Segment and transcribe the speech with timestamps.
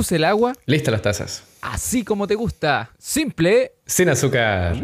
[0.00, 0.54] Puse el agua.
[0.64, 1.42] Listas las tazas.
[1.60, 2.90] Así como te gusta.
[2.96, 3.72] Simple.
[3.84, 4.74] Sin azúcar.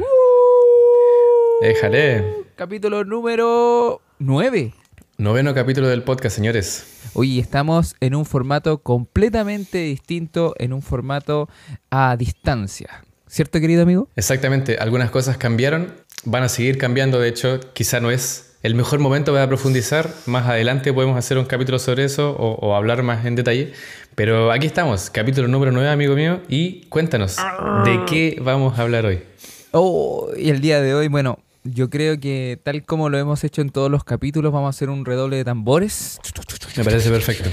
[1.62, 2.44] Déjale.
[2.54, 4.74] Capítulo número 9.
[5.16, 6.84] Noveno capítulo del podcast, señores.
[7.14, 11.48] Hoy estamos en un formato completamente distinto, en un formato
[11.88, 13.02] a distancia.
[13.26, 14.10] ¿Cierto, querido amigo?
[14.16, 14.76] Exactamente.
[14.76, 15.94] Algunas cosas cambiaron,
[16.26, 17.20] van a seguir cambiando.
[17.20, 20.10] De hecho, quizá no es el mejor momento para profundizar.
[20.26, 23.72] Más adelante podemos hacer un capítulo sobre eso o, o hablar más en detalle.
[24.16, 26.40] Pero aquí estamos, capítulo número 9, amigo mío.
[26.48, 27.36] Y cuéntanos,
[27.84, 29.20] ¿de qué vamos a hablar hoy?
[29.72, 33.60] Oh, y el día de hoy, bueno, yo creo que tal como lo hemos hecho
[33.60, 36.18] en todos los capítulos, vamos a hacer un redoble de tambores.
[36.78, 37.50] Me parece perfecto.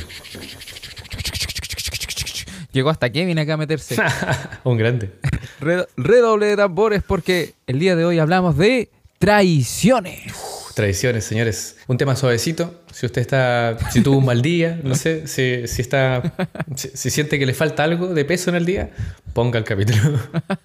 [2.71, 3.97] Llegó hasta Kevin acá a meterse.
[4.63, 5.11] un grande.
[5.59, 10.33] Red- redoble de tambores porque el día de hoy hablamos de traiciones.
[10.75, 11.77] Tradiciones, señores.
[11.87, 12.81] Un tema suavecito.
[12.91, 16.33] Si usted está, si tuvo un mal día, no sé, si, si está,
[16.75, 18.89] si, si siente que le falta algo de peso en el día,
[19.33, 20.19] ponga el capítulo.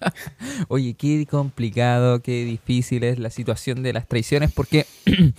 [0.67, 4.85] Oye, qué complicado, qué difícil es la situación de las traiciones porque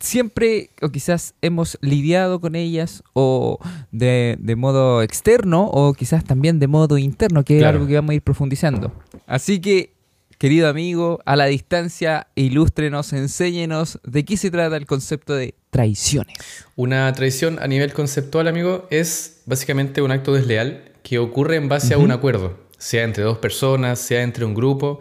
[0.00, 3.58] siempre o quizás hemos lidiado con ellas o
[3.92, 7.76] de, de modo externo o quizás también de modo interno, que es Claro.
[7.78, 8.92] algo que vamos a ir profundizando.
[9.26, 9.92] Así que,
[10.38, 16.36] querido amigo, a la distancia, ilústrenos, enséñenos de qué se trata el concepto de traiciones.
[16.76, 21.94] Una traición a nivel conceptual, amigo, es básicamente un acto desleal que ocurre en base
[21.94, 25.00] a un acuerdo, sea entre dos personas, sea entre un grupo,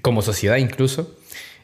[0.00, 1.16] como sociedad incluso.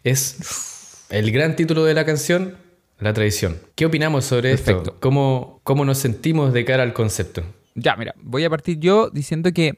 [0.03, 2.57] Es el gran título de la canción,
[2.99, 3.59] la traición.
[3.75, 4.83] ¿Qué opinamos sobre Perfecto.
[4.83, 4.97] esto?
[5.01, 7.45] ¿Cómo, ¿Cómo nos sentimos de cara al concepto?
[7.75, 9.77] Ya, mira, voy a partir yo diciendo que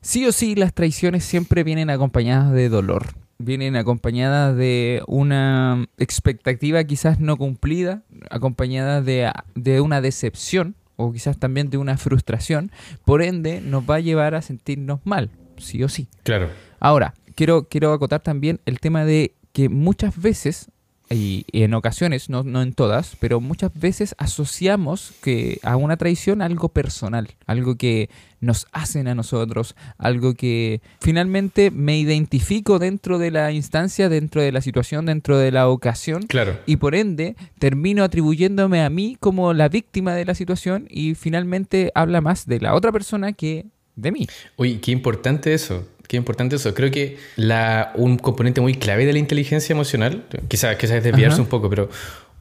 [0.00, 3.06] sí o sí las traiciones siempre vienen acompañadas de dolor.
[3.38, 11.38] Vienen acompañadas de una expectativa quizás no cumplida, acompañadas de, de una decepción o quizás
[11.38, 12.70] también de una frustración.
[13.04, 16.08] Por ende, nos va a llevar a sentirnos mal, sí o sí.
[16.22, 16.50] Claro.
[16.78, 20.70] Ahora, quiero, quiero acotar también el tema de que muchas veces,
[21.10, 25.96] y, y en ocasiones, no, no en todas, pero muchas veces asociamos que a una
[25.96, 28.08] traición algo personal, algo que
[28.40, 34.52] nos hacen a nosotros, algo que finalmente me identifico dentro de la instancia, dentro de
[34.52, 36.22] la situación, dentro de la ocasión.
[36.22, 36.58] Claro.
[36.64, 41.90] Y por ende termino atribuyéndome a mí como la víctima de la situación y finalmente
[41.94, 43.66] habla más de la otra persona que
[43.96, 44.26] de mí.
[44.56, 45.86] Uy, qué importante eso.
[46.10, 46.74] Qué importante eso.
[46.74, 51.34] Creo que la, un componente muy clave de la inteligencia emocional, quizás quizás es desviarse
[51.34, 51.42] Ajá.
[51.42, 51.88] un poco, pero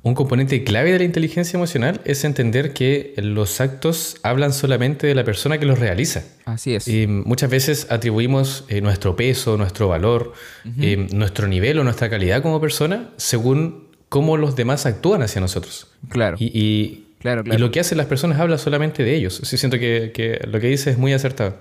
[0.01, 5.13] un componente clave de la inteligencia emocional es entender que los actos hablan solamente de
[5.13, 6.23] la persona que los realiza.
[6.45, 6.87] Así es.
[6.87, 10.33] Y muchas veces atribuimos eh, nuestro peso, nuestro valor,
[10.81, 15.91] eh, nuestro nivel o nuestra calidad como persona según cómo los demás actúan hacia nosotros.
[16.09, 16.37] claro.
[16.39, 19.41] Y, y- Claro, y lo que hacen las personas habla solamente de ellos.
[19.43, 21.57] Sí, siento que, que lo que dice es muy acertado.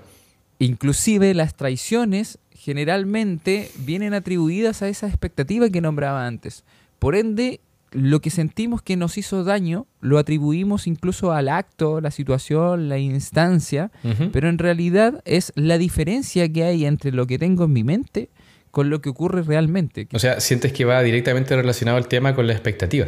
[0.59, 6.65] Inclusive las traiciones generalmente vienen atribuidas a esa expectativa que nombraba antes.
[6.99, 7.61] Por ende,
[7.91, 12.99] lo que sentimos que nos hizo daño lo atribuimos incluso al acto, la situación, la
[12.99, 13.91] instancia,
[14.31, 18.29] pero en realidad es la diferencia que hay entre lo que tengo en mi mente
[18.71, 20.07] con lo que ocurre realmente.
[20.13, 23.07] O sea, sientes que va directamente relacionado al tema con la expectativa.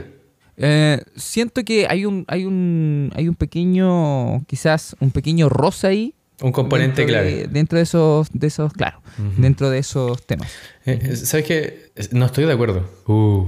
[0.58, 6.16] Eh, siento que hay un, hay un, hay un pequeño, quizás un pequeño rosa ahí.
[6.42, 7.36] Un componente clave.
[7.36, 9.02] de- dentro de esos, de esos, claro,
[9.38, 10.52] dentro de esos temas.
[10.86, 11.92] Eh, eh, ¿Sabes qué?
[12.12, 12.90] No estoy de acuerdo.
[13.08, 13.46] Uh.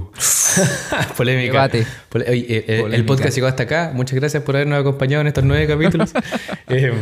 [1.16, 1.64] Polémica.
[1.72, 3.06] Oye, eh, eh, el Polémica.
[3.06, 3.92] podcast llegó hasta acá.
[3.94, 6.12] Muchas gracias por habernos acompañado en estos nueve capítulos.
[6.68, 6.92] Eh,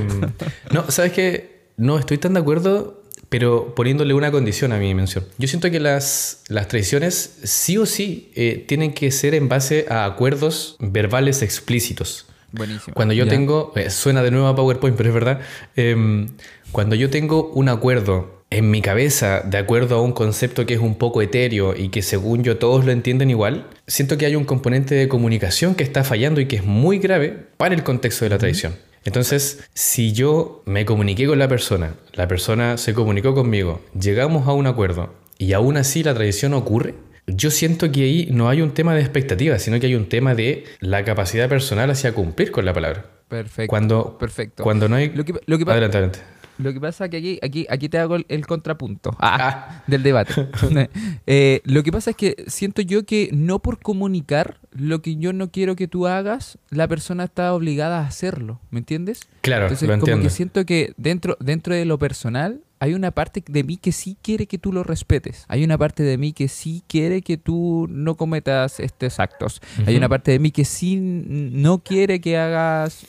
[0.73, 1.61] no, ¿sabes qué?
[1.77, 5.25] No estoy tan de acuerdo, pero poniéndole una condición a mi mención.
[5.39, 9.87] Yo siento que las, las traiciones sí o sí eh, tienen que ser en base
[9.89, 12.27] a acuerdos verbales explícitos.
[12.53, 12.95] Buenísimo.
[12.95, 13.31] Cuando yo Ya.
[13.31, 15.41] tengo, eh, suena de nuevo a PowerPoint, pero es verdad,
[15.77, 16.29] em,
[16.71, 20.81] cuando yo tengo un acuerdo en mi cabeza de acuerdo a un concepto que es
[20.81, 24.45] un poco etéreo y que según yo todos lo entienden igual, siento que hay un
[24.45, 28.29] componente de comunicación que está fallando y que es muy grave para el contexto de
[28.31, 28.75] la traición.
[29.05, 34.53] Entonces, si yo me comuniqué con la persona, la persona se comunicó conmigo, llegamos a
[34.53, 36.95] un acuerdo y aún así la traición ocurre,
[37.27, 40.35] yo siento que ahí no hay un tema de expectativa, sino que hay un tema
[40.35, 43.07] de la capacidad personal hacia cumplir con la palabra.
[43.29, 43.69] Perfecto.
[43.71, 44.63] Cuando, perfecto.
[44.63, 45.11] cuando no hay...
[45.11, 46.19] Lo que, lo que pa- Adelante, adelante.
[46.59, 50.03] Lo que pasa es que aquí, aquí, aquí te hago el, el contrapunto ah, del
[50.03, 50.35] debate.
[51.27, 55.33] Eh, lo que pasa es que siento yo que no por comunicar lo que yo
[55.33, 58.61] no quiero que tú hagas, la persona está obligada a hacerlo.
[58.71, 59.29] ¿Me entiendes?
[59.41, 60.23] Claro, Entonces, lo como entiendo.
[60.25, 64.17] que siento que dentro, dentro de lo personal hay una parte de mí que sí
[64.21, 65.45] quiere que tú lo respetes.
[65.47, 69.63] Hay una parte de mí que sí quiere que tú no cometas estos actos.
[69.87, 73.07] Hay una parte de mí que sí no quiere que hagas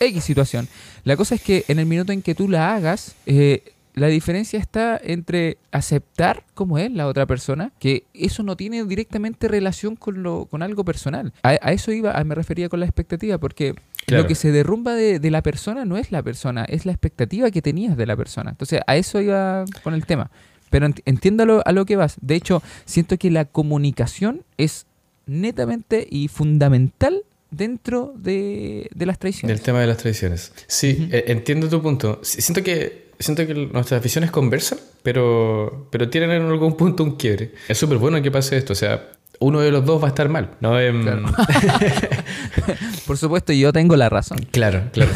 [0.00, 0.66] X situación.
[1.04, 4.58] La cosa es que en el minuto en que tú la hagas, eh, la diferencia
[4.60, 10.22] está entre aceptar como es la otra persona, que eso no tiene directamente relación con,
[10.22, 11.32] lo, con algo personal.
[11.42, 13.74] A, a eso iba, a- me refería con la expectativa, porque
[14.06, 14.22] Claro.
[14.22, 17.50] lo que se derrumba de, de la persona no es la persona, es la expectativa
[17.50, 18.50] que tenías de la persona.
[18.50, 20.30] Entonces, a eso iba con el tema.
[20.70, 22.14] Pero ent- entiendo a lo, que vas.
[22.20, 24.86] De hecho, siento que la comunicación es
[25.26, 29.56] netamente y fundamental dentro de, de las traiciones.
[29.56, 30.52] Del tema de las tradiciones.
[30.66, 32.20] Sí, eh, entiendo tu punto.
[32.22, 37.52] Siento que, siento que nuestras visiones conversan, pero, pero tienen en algún punto un quiebre.
[37.68, 38.72] Es súper bueno que pase esto.
[38.72, 40.50] O sea, uno de los dos va a estar mal.
[40.60, 40.78] ¿no?
[40.80, 41.24] Em, Claro.
[43.06, 44.38] Por supuesto, yo tengo la razón.
[44.50, 45.10] claro, claro.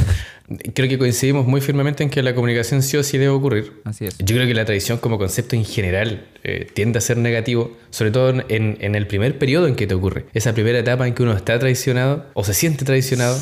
[0.74, 3.72] Creo que coincidimos muy firmemente en que la comunicación sí o sí debe ocurrir.
[3.84, 4.18] Así es.
[4.18, 8.10] Yo creo que la tradición como concepto en general eh, tiende a ser negativo, sobre
[8.10, 10.26] todo en, en- en el primer periodo en que te ocurre.
[10.34, 13.38] Esa primera etapa en que uno está traicionado o se siente traicionado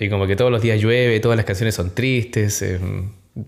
[0.00, 2.62] y como que todos los días llueve, todas las canciones son tristes.
[2.62, 2.78] eh,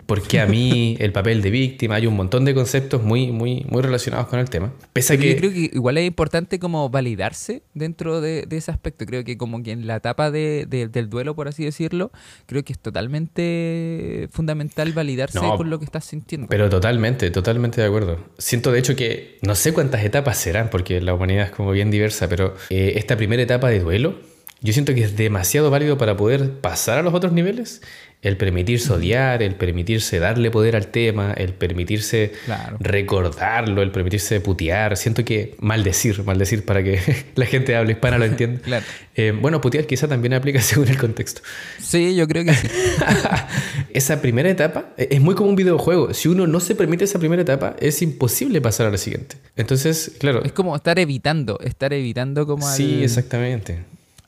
[0.07, 0.97] ¿Por qué a mí?
[1.01, 1.95] El papel de víctima.
[1.95, 4.73] Hay un montón de conceptos muy, muy, muy relacionados con el tema.
[4.93, 5.31] Pese a que...
[5.33, 9.07] Yo creo que igual es importante como validarse dentro de, de ese aspecto.
[9.07, 12.13] Creo que como que en la etapa de- de- del duelo, por así decirlo,
[12.47, 16.49] creo que es totalmente fundamental validarse No, con lo que estás sintiendo.
[16.49, 18.19] Pero totalmente, totalmente de acuerdo.
[18.39, 21.91] Siento de hecho que no sé cuántas etapas serán, porque la humanidad es como bien
[21.91, 24.17] diversa, pero eh, esta primera etapa de duelo,
[24.61, 27.81] yo siento que es demasiado válido para poder pasar a los otros niveles.
[28.21, 32.77] El permitirse odiar, el permitirse darle poder al tema, el permitirse Claro.
[32.81, 34.97] recordarlo, el permitirse putear.
[34.97, 36.99] Siento que maldecir, maldecir para que
[37.37, 38.61] la gente hable hispana lo entienda.
[38.65, 38.85] Claro.
[39.15, 41.43] Eh, bueno, putear quizá también aplica según el contexto.
[41.81, 42.69] Sí, yo creo que sí.
[43.95, 46.13] esa primera etapa eh, es muy como un videojuego.
[46.15, 49.37] Si uno no se permite esa primera etapa, es imposible pasar a la siguiente.
[49.57, 50.43] Entonces, claro.
[50.45, 53.79] Es como estar evitando, estar evitando como al, Sí, exactamente.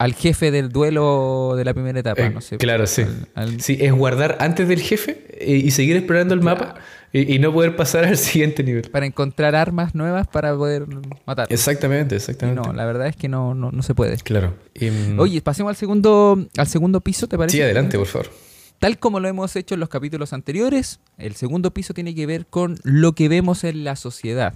[0.01, 2.57] Al jefe del duelo de la primera etapa, Eh, no sé.
[2.57, 3.03] claro, sí.
[3.03, 6.77] al- al- Sí, es guardar antes del jefe eh, y seguir explorando el mapa
[7.13, 8.91] y, y no poder pasar al siguiente nivel.
[8.91, 10.87] Para encontrar armas nuevas para poder
[11.27, 11.49] matar.
[11.51, 12.63] Exactamente, Y exactamente.
[12.67, 14.17] no, la verdad es que no, no, no se puede.
[14.17, 14.55] Claro.
[14.81, 17.59] Mm, Oye, pasemos al segundo, al segundo piso, ¿te parece?
[17.59, 18.31] sí, adelante, por favor.
[18.79, 22.47] Tal como lo hemos hecho en los capítulos anteriores, el segundo piso tiene que ver
[22.47, 24.55] con lo que vemos en la sociedad.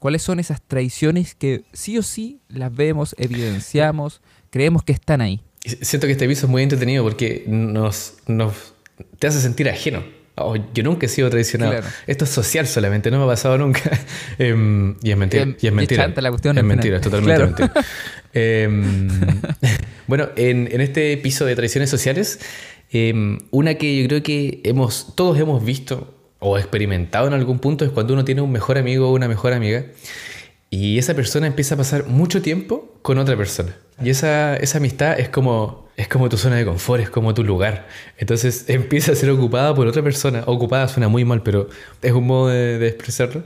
[0.00, 4.20] ¿Cuáles son esas traiciones que sí o sí las vemos, evidenciamos,
[4.52, 5.40] creemos que están ahí?
[5.80, 8.52] Siento que este piso es muy entretenido porque nos, nos
[9.18, 10.04] te hace sentir ajeno.
[10.34, 11.72] Oh, yo nunca he sido traicionado.
[11.72, 11.86] Claro.
[12.06, 13.82] Esto es social solamente, no me ha pasado nunca.
[14.38, 15.46] Em, y es mentira.
[15.60, 16.08] Y es- mentira.
[16.16, 17.54] la cuestión es mentira, es totalmente Claro.
[17.56, 17.86] mentira.
[18.32, 19.08] Em,
[20.06, 22.40] bueno, en, en este piso de traiciones sociales,
[22.90, 27.84] em, una que yo creo que hemos, todos hemos visto o experimentado en algún punto
[27.84, 29.84] es cuando uno tiene un mejor amigo o una mejor amiga
[30.70, 33.76] y esa persona empieza a pasar mucho tiempo con otra persona.
[34.02, 37.44] Y esa, esa amistad es como, es como tu zona de confort, es como tu
[37.44, 37.88] lugar.
[38.18, 40.44] Entonces empieza a ser ocupada por otra persona.
[40.46, 41.68] Ocupada suena muy mal, pero
[42.00, 43.42] es un modo de, de expresarlo.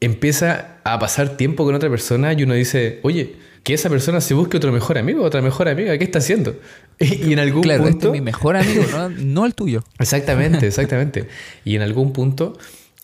[0.00, 4.34] Empieza a pasar tiempo con otra persona y uno dice, oye, que esa persona se
[4.34, 6.54] busque otro mejor amigo, otra mejor amiga, ¿qué está haciendo?
[7.00, 8.06] Y, y en algún Claro, este punto...
[8.08, 9.82] es mi mejor amigo, no, no el tuyo.
[9.98, 11.26] Exactamente, exactamente.
[11.64, 12.56] y en algún punto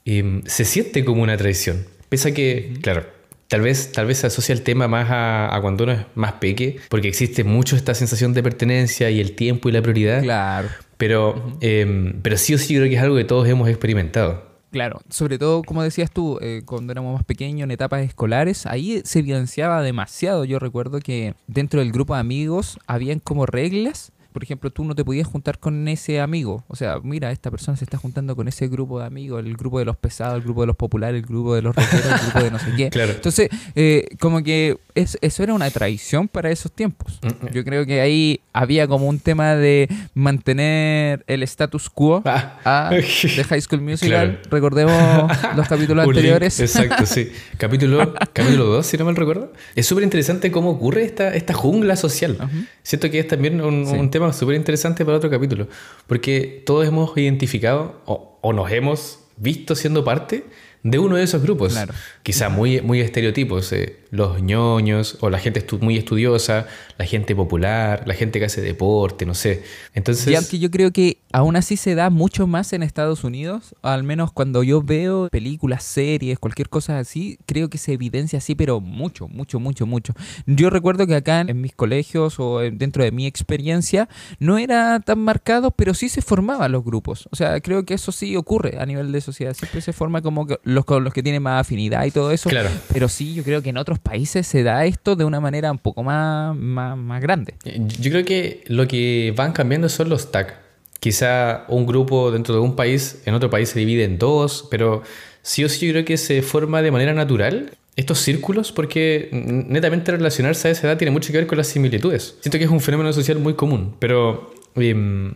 [0.04, 1.86] em, se siente como una traición.
[2.08, 3.06] Pese a que, claro,
[3.50, 6.34] tal vez, tal vez se asocia el tema más a, a cuando uno es más
[6.34, 10.22] peque, porque existe mucho esta sensación de pertenencia y el tiempo y la prioridad.
[10.22, 10.68] Claro.
[10.96, 14.48] Pero, em, pero sí o sí creo que es algo que todos hemos experimentado.
[14.70, 19.02] Claro, sobre todo, como decías tú, eh, cuando éramos más pequeños, en etapas escolares, ahí
[19.04, 20.44] se evidenciaba demasiado.
[20.44, 24.12] Yo recuerdo que dentro del grupo de amigos habían como reglas.
[24.32, 26.64] Por ejemplo, tú no te podías juntar con ese amigo.
[26.68, 29.78] O sea, mira, esta persona se está juntando con ese grupo de amigos, el grupo
[29.78, 32.40] de los pesados, el grupo de los populares, el grupo de los rockeros, el grupo
[32.40, 32.90] de no sé qué.
[32.90, 33.12] Claro.
[33.12, 37.18] Entonces, eh, como que es- eso era una traición para esos tiempos.
[37.22, 42.58] Mm, Yo creo que ahí había como un tema de mantener el status quo Ah.
[42.64, 43.02] a de
[43.44, 44.10] High School Musical.
[44.10, 44.38] Claro.
[44.50, 44.92] Recordemos
[45.56, 46.58] los capítulos anteriores.
[46.60, 47.30] Exacto, sí.
[47.58, 49.52] Capítulo, capítulo 2, si no mal recuerdo.
[49.74, 52.36] Es súper interesante cómo ocurre esta, esta jungla social.
[52.40, 52.50] Ajá.
[52.82, 53.94] Siento que es también un, Sí.
[53.96, 55.68] un tema súper interesante para otro capítulo.
[56.06, 60.44] Porque todos hemos identificado o, o nos hemos visto siendo parte
[60.82, 61.72] de uno de esos grupos.
[61.72, 61.92] Claro.
[62.22, 63.70] Quizá muy, muy estereotipos.
[63.72, 66.66] eh, los ñoños o la gente estu- muy estudiosa,
[66.98, 69.62] la gente popular, la gente que hace deporte, no sé.
[69.94, 70.26] Entonces...
[70.26, 74.02] Y aunque yo creo que aún así se da mucho más en Estados Unidos, al
[74.02, 78.80] menos cuando yo veo películas, series, cualquier cosa así, creo que se evidencia así, pero
[78.80, 80.12] mucho, mucho, mucho, mucho.
[80.46, 84.08] Yo recuerdo que acá en mis colegios o en- dentro de mi experiencia
[84.38, 87.28] no era tan marcado, pero sí se formaban los grupos.
[87.32, 89.54] O sea, creo que eso sí ocurre a nivel de sociedad.
[89.54, 92.48] Siempre se forma como que los con los que tienen más afinidad y todo eso.
[92.48, 92.70] Claro.
[92.92, 95.78] Pero sí, yo creo que en otros países se da esto de una manera un
[95.78, 97.54] poco más, más, más grande.
[97.64, 100.54] Yo creo que lo que van cambiando son los tags.
[101.00, 105.02] Quizá un grupo dentro de un país, en otro país se divide en dos, pero
[105.42, 110.12] sí o sí yo creo que se forma de manera natural estos círculos porque netamente
[110.12, 112.36] relacionarse a esa edad tiene mucho que ver con las similitudes.
[112.40, 114.54] Siento que es un fenómeno social muy común, pero...
[114.76, 115.34] Em,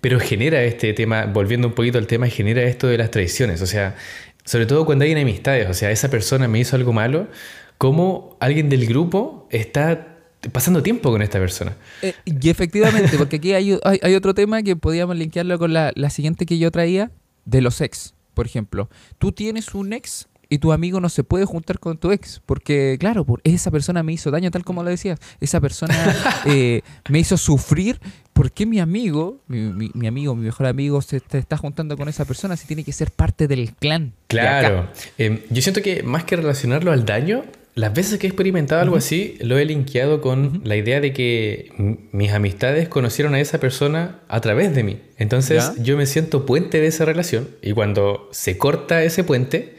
[0.00, 3.60] pero genera este tema, volviendo un poquito al tema, genera esto de las traiciones.
[3.60, 3.96] O sea,
[4.44, 7.28] sobre todo cuando hay enemistades, o sea, esa persona me hizo algo malo,
[7.76, 10.09] ¿cómo alguien del grupo está
[10.52, 11.76] pasando tiempo con esta persona?
[12.02, 16.10] Eh, y efectivamente, porque aquí hay, hay, otro tema que podíamos linkearlo con la, la
[16.10, 17.10] siguiente que yo traía,
[17.44, 18.88] de los ex, por ejemplo.
[19.18, 22.96] Tú tienes un ex y tu amigo no se puede juntar con tu ex, porque
[22.98, 25.94] claro, por, esa persona me hizo daño, tal como lo decías, esa persona
[26.44, 28.00] eh, me hizo sufrir,
[28.32, 32.56] ¿por qué mi amigo, mi, amigo, mi mejor amigo, se está juntando con esa persona
[32.56, 34.12] si tiene que ser parte del clan?
[34.26, 37.44] Claro, em, yo siento que más que relacionarlo al daño,
[37.80, 41.72] las veces que he experimentado algo así, lo he linkeado con la idea de que
[42.12, 44.98] mis amistades conocieron a esa persona a través de mí.
[45.16, 49.76] Entonces yo me siento puente de esa relación y cuando se corta ese puente,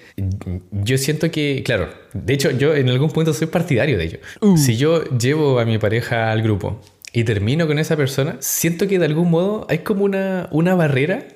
[0.72, 4.20] yo siento que, claro, de hecho yo en algún punto soy partidario de ello.
[4.42, 4.58] Uh.
[4.58, 6.82] Si yo llevo a mi pareja al grupo
[7.14, 11.28] y termino con esa persona, siento que de algún modo hay como una, una barrera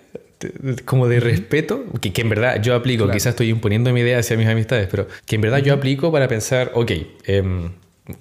[0.85, 4.37] como de respeto, que, que, en verdad yo aplico, quizás estoy imponiendo mi idea hacia
[4.37, 6.91] mis amistades, pero que en verdad yo aplico para pensar, ok,
[7.25, 7.71] em,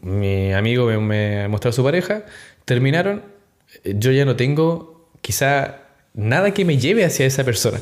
[0.02, 2.24] mi amigo me, me ha mostrado su pareja,
[2.64, 3.22] terminaron,
[3.84, 5.80] yo ya no tengo quizá
[6.14, 7.80] nada que me lleve hacia esa persona.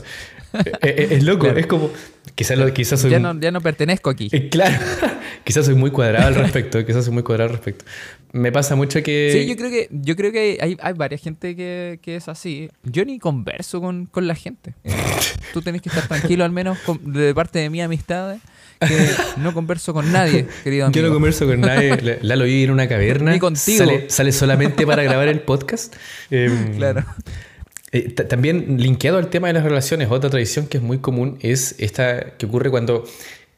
[0.53, 1.91] Eh, eh, es, loco, es como.
[2.35, 3.11] Quizás, quizás soy.
[3.11, 4.29] Ya no, ya no pertenezco aquí.
[4.33, 4.79] Eh, claro,
[5.45, 6.85] quizás soy muy cuadrado al respecto.
[6.87, 7.85] quizás soy muy cuadrado al respecto.
[8.33, 9.31] Me pasa mucho que.
[9.33, 12.71] Sí, yo creo que, yo creo que hay, hay varias gente que, que, es así.
[12.83, 14.75] Yo ni converso con, con la gente.
[15.53, 18.37] tú tenés que estar tranquilo, al menos de parte de mi amistad.
[18.81, 21.01] Que no converso con nadie, querido amigo.
[21.01, 22.19] Yo no converso con nadie.
[22.23, 23.31] Lalo vive en una caverna.
[23.31, 23.79] Ni contigo.
[23.79, 25.95] Sale, sale solamente para grabar el podcast.
[26.31, 27.05] Em, claro.
[27.93, 31.75] Eh, también linkeado al tema de las relaciones, otra tradición que es muy común es
[31.79, 33.05] esta que ocurre cuando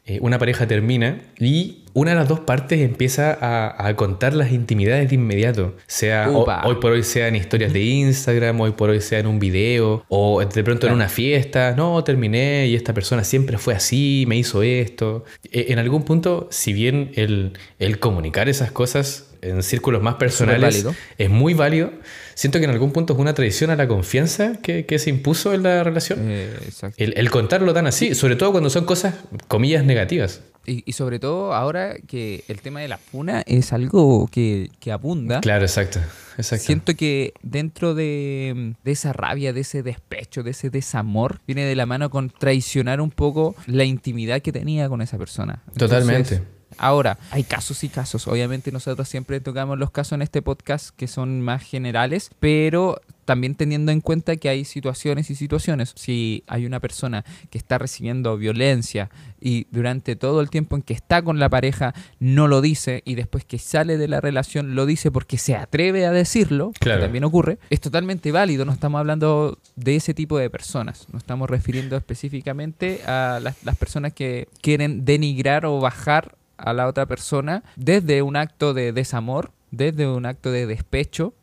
[0.07, 5.09] eh, una pareja termina y una de las dos partes empieza a, contar las intimidades
[5.09, 5.75] de inmediato.
[5.87, 9.39] Sea hoy por hoy sea en historias de Instagram, hoy por hoy sea en un
[9.39, 11.73] video, o de pronto en una fiesta.
[11.75, 15.23] No, terminé y esta persona siempre fue así, me hizo esto.
[15.49, 20.85] E, en algún punto, si bien el, el comunicar esas cosas en círculos más personales
[21.17, 21.91] es muy válido.
[22.35, 25.63] Siento que en algún punto es una tradición a la confianza que, se impuso en
[25.63, 26.19] la relación.
[26.21, 26.53] Eh,
[26.97, 29.15] el, contarlo tan así, sobre todo cuando son cosas,
[29.47, 30.41] comillas, negativas.
[30.67, 35.39] Y, sobre todo ahora que el tema de la funa es algo que, abunda.
[35.39, 35.99] Claro, exacto.
[36.41, 41.85] Siento que dentro de, esa rabia, de ese despecho, de ese desamor, viene de la
[41.85, 45.63] mano con traicionar un poco la intimidad que tenía con esa persona.
[45.77, 46.41] Totalmente.
[46.77, 48.27] Ahora, hay casos y casos.
[48.27, 53.55] Obviamente nosotros siempre tocamos los casos en este podcast que son más generales, pero también
[53.55, 55.93] teniendo en cuenta que hay situaciones y situaciones.
[55.95, 59.09] Si hay una persona que está recibiendo violencia
[59.41, 63.15] y durante todo el tiempo en que está con la pareja no lo dice y
[63.15, 67.23] después que sale de la relación lo dice porque se atreve a decirlo, que también
[67.23, 68.63] ocurre, es totalmente válido.
[68.63, 71.07] No estamos hablando de ese tipo de personas.
[71.11, 76.87] No estamos refiriendo específicamente a las, las personas que quieren denigrar o bajar a la
[76.87, 81.33] otra persona desde un acto de desamor, desde un acto de despecho,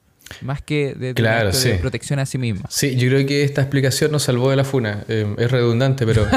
[0.41, 2.67] más que de, acto de protección a sí misma.
[2.71, 5.05] Sí, yo creo que esta explicación nos salvó de la funa.
[5.09, 6.27] Eh, es redundante, pero...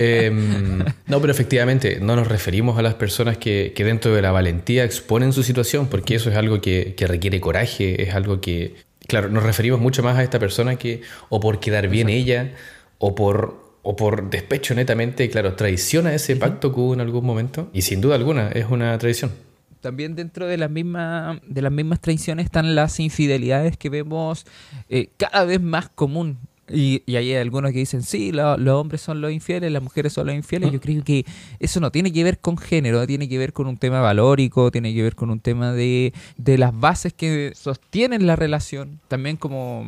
[0.00, 4.84] Em, no, pero efectivamente, no nos referimos a las personas que, dentro de la valentía
[4.84, 8.76] exponen su situación, porque eso es algo que, que requiere coraje, es algo que...
[9.08, 12.52] Claro, nos referimos mucho más a esta persona que o por quedar bien ella,
[12.98, 17.70] o por o por despecho netamente, claro, traiciona ese pacto que hubo en algún momento
[17.72, 19.32] y sin duda alguna es una traición.
[19.80, 24.44] También dentro de, la misma, de las mismas traiciones están las infidelidades que vemos
[24.90, 26.36] eh, cada vez más común.
[26.68, 30.36] Y, hay algunos que dicen, sí, los hombres son los infieles, las mujeres son los
[30.36, 30.70] infieles.
[30.70, 31.24] Yo creo que
[31.58, 34.92] eso no tiene que ver con género, tiene que ver con un tema valórico, tiene
[34.92, 39.00] que ver con un tema de, de las bases que sostienen la relación.
[39.08, 39.86] También como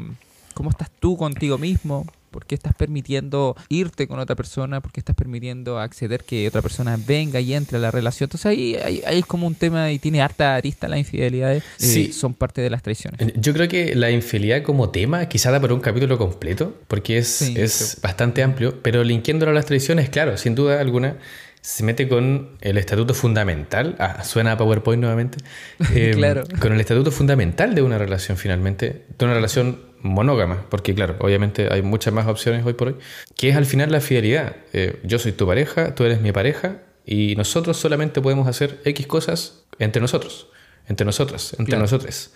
[0.54, 4.80] cómo estás tú contigo mismo, ¿Por qué estás permitiendo irte con otra persona?
[4.80, 8.26] ¿Por qué estás permitiendo acceder que otra persona venga y entre a la relación?
[8.26, 11.62] Entonces ahí, ahí, es como un tema y tiene harta arista las infidelidades.
[11.62, 12.12] Eh, sí.
[12.12, 13.20] son parte de las traiciones.
[13.36, 17.42] Yo creo que la infidelidad como tema quizá da por un capítulo completo, porque es,
[17.42, 21.16] es bastante amplio, pero linkeándolo a las traiciones, claro, sin duda alguna
[21.60, 23.96] se mete con el estatuto fundamental.
[23.98, 25.38] Ah, suena a PowerPoint nuevamente.
[25.94, 26.44] Em, claro.
[26.58, 29.04] Con el estatuto fundamental de una relación, finalmente.
[29.18, 32.96] De una relación monógama, porque claro, obviamente hay muchas más opciones hoy por hoy,
[33.36, 34.56] que es al final la fidelidad.
[34.72, 39.06] Eh, yo soy tu pareja, tú eres mi pareja y nosotros solamente podemos hacer X
[39.06, 40.48] cosas entre nosotros,
[40.88, 42.30] entre nosotras, entre nosotros.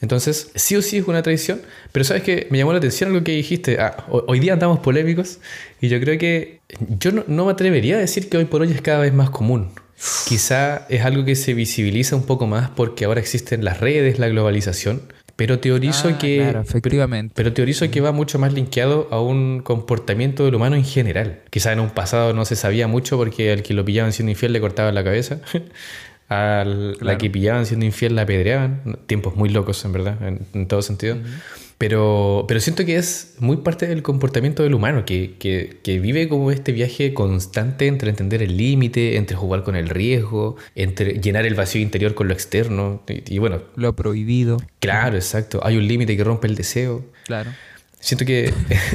[0.00, 3.24] Entonces, sí o sí es una traición, pero sabes que me llamó la atención algo
[3.24, 3.78] que dijiste.
[3.80, 5.38] Ah, hoy día andamos polémicos
[5.80, 6.60] y yo creo que
[6.98, 9.30] yo no, no, me atrevería a decir que hoy por hoy es cada vez más
[9.30, 9.70] común.
[10.28, 14.28] Quizá es algo que se visibiliza un poco más porque ahora existen las redes, la
[14.28, 15.02] globalización,
[15.36, 17.32] pero teorizo Ah, que claro, efectivamente.
[17.36, 21.40] pero teorizo que va mucho más linkeado a un comportamiento del humano en general.
[21.50, 24.52] Quizá en un pasado no se sabía mucho porque al que lo pillaban siendo infiel
[24.52, 25.40] le cortaban la cabeza.
[26.30, 28.80] A la que pillaban siendo infiel la apedreaban.
[29.06, 31.18] Tiempos muy locos, en verdad, en, en todo sentido.
[31.84, 36.30] Pero, pero siento que es muy parte del comportamiento del humano, que, que, que vive
[36.30, 41.44] como este viaje constante entre entender el límite, entre jugar con el riesgo, entre llenar
[41.44, 43.02] el vacío interior con lo externo.
[43.06, 44.56] Y, y bueno, Lo prohibido.
[44.80, 45.60] claro, exacto.
[45.62, 47.04] Hay un límite que rompe el deseo.
[47.26, 47.50] Claro.
[48.00, 48.50] Siento que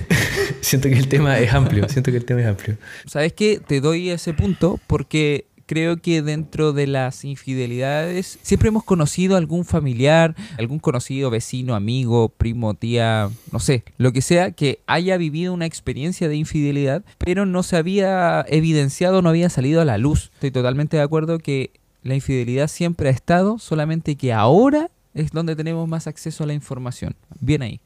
[0.61, 2.77] siento que el tema es amplio, siento que el tema es amplio.
[3.05, 3.59] ¿Sabes qué?
[3.59, 9.65] Te doy ese punto porque creo que dentro de las infidelidades siempre hemos conocido algún
[9.65, 15.53] familiar, algún conocido, vecino, amigo, primo, tía, no sé, lo que sea, que haya vivido
[15.53, 20.31] una experiencia de infidelidad, pero no se había evidenciado, no había salido a la luz.
[20.33, 21.69] Estoy totalmente de acuerdo que
[22.01, 26.53] la infidelidad siempre ha estado, solamente que ahora es donde tenemos más acceso a la
[26.53, 27.15] información.
[27.39, 27.79] Bien ahí.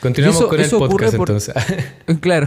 [0.00, 1.54] Continuamos eso- con el podcast por- entonces.
[2.20, 2.46] Claro.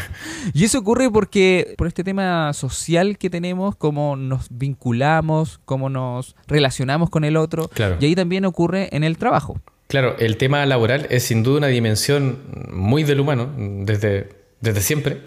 [0.54, 6.36] y eso ocurre porque por este tema social que tenemos, cómo nos vinculamos, cómo nos
[6.46, 7.68] relacionamos con el otro.
[7.68, 7.96] Claro.
[8.00, 9.60] Y ahí también ocurre en el trabajo.
[9.88, 12.38] Claro, el tema laboral es sin duda una dimensión
[12.72, 14.28] muy del humano, desde,
[14.60, 15.22] desde siempre.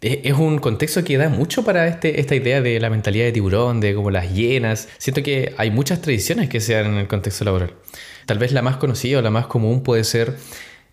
[0.00, 3.32] E- Es un contexto que da mucho para este, esta idea de la mentalidad de
[3.32, 4.88] tiburón, de como las hienas.
[4.98, 7.72] Siento que hay muchas tradiciones que se dan en el contexto laboral.
[8.26, 10.36] Tal vez la más conocida o la más común puede ser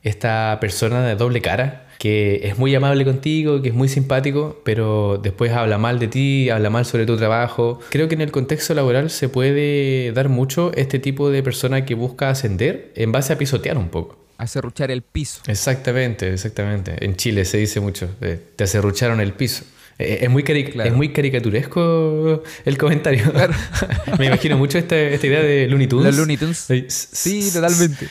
[0.04, 5.20] esta persona de doble cara, que es muy amable contigo, que es muy simpático, pero
[5.22, 7.80] después habla mal de ti, habla mal sobre tu trabajo.
[7.90, 11.94] Creo que en el contexto laboral se puede dar mucho este tipo de persona que
[11.94, 14.18] busca ascender en base a pisotear un poco.
[14.40, 15.42] A serruchar el piso.
[15.46, 17.06] Exactamente, exactamente.
[17.06, 19.64] En Chile se dice mucho, te acerrucharon el piso.
[20.02, 20.90] Eh, Es muy, Claro.
[20.90, 23.32] es muy caricaturesco el comentario.
[24.20, 26.06] Me imagino mucho esta, esta idea de Looney Tunes.
[26.08, 26.68] Los Looney Tunes.
[26.90, 28.08] Sí, totalmente.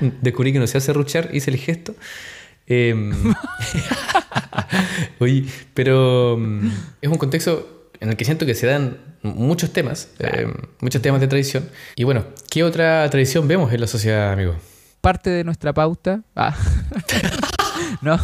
[0.22, 1.94] Descubrí que no se hace ruchar, hice el gesto.
[2.66, 3.12] Em,
[5.18, 6.68] Oye, pero mm,
[7.02, 11.20] es un contexto en el que siento que se dan muchos temas, em, muchos temas
[11.20, 11.68] de tradición.
[11.96, 14.54] Y bueno, ¿qué otra tradición vemos en la sociedad, amigo?
[15.00, 16.22] Parte de nuestra pauta.
[16.36, 16.56] Ah.
[18.02, 18.18] No.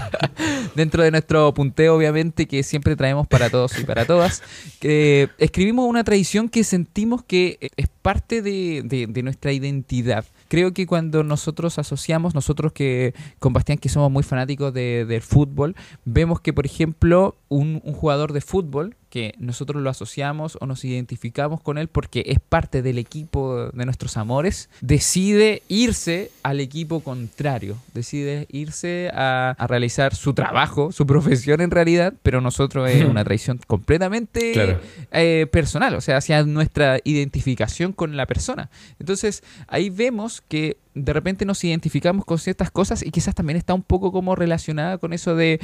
[0.74, 4.42] Dentro de nuestro punteo, obviamente, que siempre traemos para todos y para todas,
[4.80, 10.24] escribimos una tradición que sentimos que es parte de, nuestra identidad.
[10.48, 15.22] Creo que cuando nosotros asociamos, nosotros que con Bastián que somos muy fanáticos de- del
[15.22, 20.84] fútbol, vemos que, por ejemplo, un jugador de fútbol, que nosotros lo asociamos o nos
[20.84, 27.00] identificamos con él porque es parte del equipo de nuestros amores, decide irse al equipo
[27.00, 33.04] contrario, decide irse a, a realizar su trabajo, su profesión en realidad, pero nosotros es
[33.08, 34.80] una traición completamente Claro.
[35.12, 38.70] eh, personal, o sea, hacia nuestra identificación con la persona.
[38.98, 43.74] Entonces, ahí vemos que de repente nos identificamos con ciertas cosas y quizás también está
[43.74, 45.60] un poco como relacionada con eso de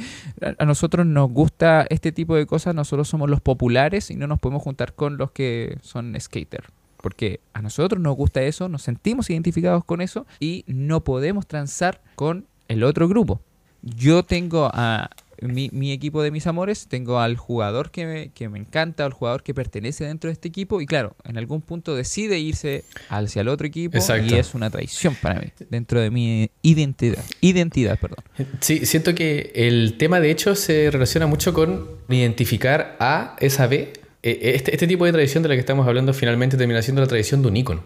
[0.59, 4.39] a, nosotros nos gusta este tipo de cosas, nosotros somos los populares y no nos
[4.39, 6.65] podemos juntar con los que son skater.
[6.97, 12.01] Porque a nosotros nos gusta eso, nos sentimos identificados con eso y no podemos transar
[12.15, 13.41] con el otro grupo.
[13.81, 15.09] Yo tengo a
[15.43, 19.13] mi, mi equipo de mis amores, tengo al jugador que me, que me encanta, al
[19.13, 23.41] jugador que pertenece dentro de este equipo y claro, en algún punto decide irse hacia
[23.41, 24.33] el otro equipo Exacto.
[24.35, 27.23] y es una traición para mí, dentro de mi identidad.
[27.41, 28.23] Identidad, perdón.
[28.59, 33.67] Sí, siento que el tema de hecho se relaciona mucho con identificar A es a
[33.67, 33.93] B.
[34.23, 37.07] Eh, Este, este tipo de tradición de la que estamos hablando finalmente termina siendo la
[37.07, 37.83] tradición de un ícono.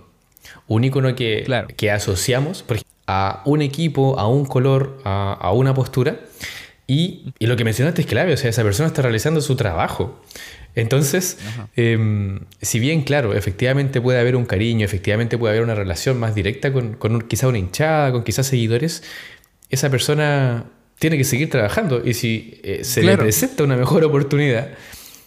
[0.68, 1.68] Un ícono que, Claro.
[1.76, 6.20] que asociamos por ejemplo, a un equipo, a un color, a, a una postura.
[6.88, 10.24] Y, y lo que mencionaste es clave, o sea, esa persona está realizando su trabajo.
[10.74, 11.38] Entonces,
[11.76, 16.34] em, si bien, claro, efectivamente puede haber un cariño, efectivamente puede haber una relación más
[16.36, 19.04] directa con, con un- quizá una hinchada, con quizás seguidores,
[19.70, 20.66] esa persona
[21.00, 23.24] tiene que seguir trabajando y si eh, se le Claro.
[23.24, 24.70] presenta una mejor oportunidad,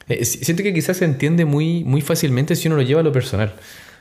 [0.09, 3.05] eh, si- siento que quizás se entiende muy, muy fácilmente si uno lo lleva a
[3.05, 3.55] lo personal.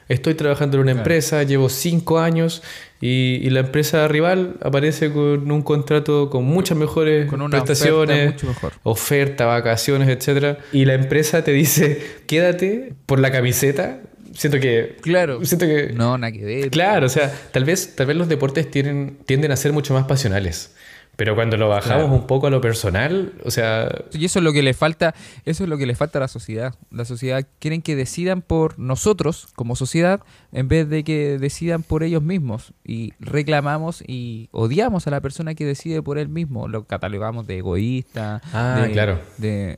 [0.10, 1.00] Estoy trabajando en una Claro.
[1.02, 2.62] empresa, llevo cinco años
[3.00, 8.18] y, y la empresa rival aparece con un contrato con muchas mejores Con una prestaciones,
[8.18, 8.74] oferta mucho mejor.
[8.84, 14.02] oferta, vacaciones, etcétera, y la empresa te dice, quédate por la camiseta.
[14.34, 15.44] Siento que Claro.
[15.46, 16.70] siento que No, nada que ver.
[16.70, 20.06] Claro, o sea, tal vez, tal vez los deportes tienen, tienden a ser mucho más
[20.06, 20.74] pasionales.
[21.20, 22.14] Pero cuando lo bajamos Claro.
[22.16, 25.64] un poco a lo personal, o sea, Y eso es lo que le falta, eso
[25.66, 26.76] es lo que le falta a la sociedad.
[26.92, 30.22] La sociedad quieren que decidan por nosotros como sociedad
[30.54, 32.74] en vez de que decidan por ellos mismos.
[32.86, 36.70] Y reclamamos y odiamos a la persona que decide por él mismo.
[36.70, 39.20] Lo catalogamos de egoísta, Ah, de, claro.
[39.38, 39.78] de,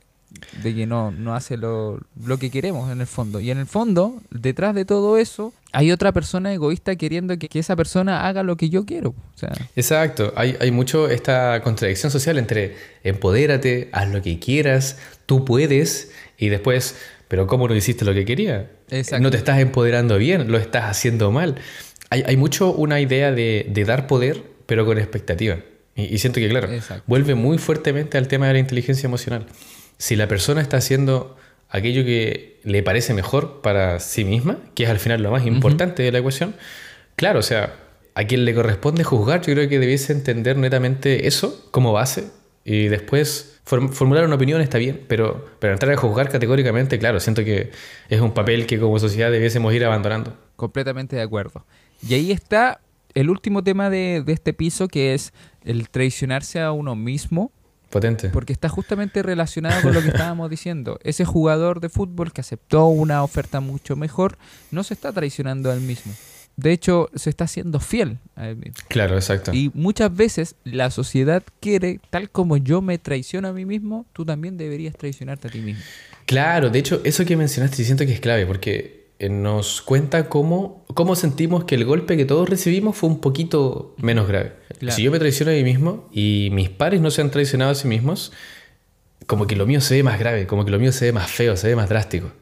[0.62, 3.40] de que no, no hace lo, lo que queremos en el fondo.
[3.40, 7.58] Y en el fondo, detrás de todo eso, hay otra persona egoísta queriendo que, que
[7.58, 9.10] esa persona haga lo que yo quiero.
[9.10, 14.98] O sea, Exacto, hay, hay mucho esta contradicción social entre empodérate, haz lo que quieras,
[15.26, 16.96] tú puedes, y después,
[17.28, 18.70] pero ¿cómo no hiciste lo que quería?
[18.90, 19.22] Exacto.
[19.22, 21.56] No te estás empoderando bien, lo estás haciendo mal.
[22.10, 25.58] Hay, hay mucho una idea de, de dar poder, pero con expectativa.
[25.94, 27.04] Y, siento que, claro, Exacto.
[27.06, 29.46] vuelve muy fuertemente al tema de la inteligencia emocional.
[30.02, 31.36] Si la persona está haciendo
[31.68, 36.02] aquello que le parece mejor para sí misma, que es al final lo más importante
[36.02, 36.56] de la ecuación,
[37.14, 37.76] claro, o sea,
[38.16, 42.24] a quien le corresponde juzgar, yo creo que debiese entender netamente eso como base
[42.64, 47.20] y después form- formular una opinión está bien, pero, pero entrar a juzgar categóricamente, claro,
[47.20, 47.70] siento que
[48.08, 50.36] es un papel que como sociedad debiésemos ir abandonando.
[50.56, 51.64] Completamente de acuerdo.
[52.08, 52.80] Y ahí está
[53.14, 55.32] el último tema de, de este piso, que es
[55.64, 57.52] el traicionarse a uno mismo,
[57.92, 58.30] Potente.
[58.30, 60.98] porque está justamente relacionado con lo que estábamos diciendo.
[61.04, 64.38] Ese jugador de fútbol que aceptó una oferta mucho mejor,
[64.70, 66.12] no se está traicionando a él mismo.
[66.56, 68.74] De hecho, se está siendo fiel a él mismo.
[68.88, 69.52] Claro, exacto.
[69.52, 74.24] Y muchas veces la sociedad quiere, tal como yo me traiciono a mí mismo, tú
[74.24, 75.82] también deberías traicionarte a ti mismo.
[76.26, 81.16] Claro, de hecho, eso que mencionaste siento que es clave, porque nos cuenta cómo, cómo
[81.16, 84.54] sentimos que el golpe que todos recibimos fue un poquito menos grave.
[84.78, 84.96] Claro.
[84.96, 87.74] Si yo me traiciono a mí mismo y mis pares no se han traicionado a
[87.74, 88.32] sí mismos,
[89.26, 91.30] como que lo mío se ve más grave, como que lo mío se ve más
[91.30, 92.32] feo, se ve más drástico.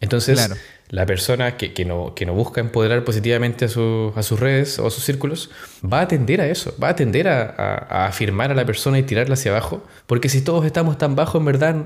[0.00, 0.56] Entonces, Claro.
[0.90, 4.78] La persona que, que no, que no busca empoderar positivamente a, su- a sus redes
[4.78, 5.50] o a sus círculos
[5.82, 8.98] va a tender a eso, va a tender a, a- a afirmar a la persona
[8.98, 11.76] y tirarla hacia abajo, porque si todos estamos tan bajo, en verdad,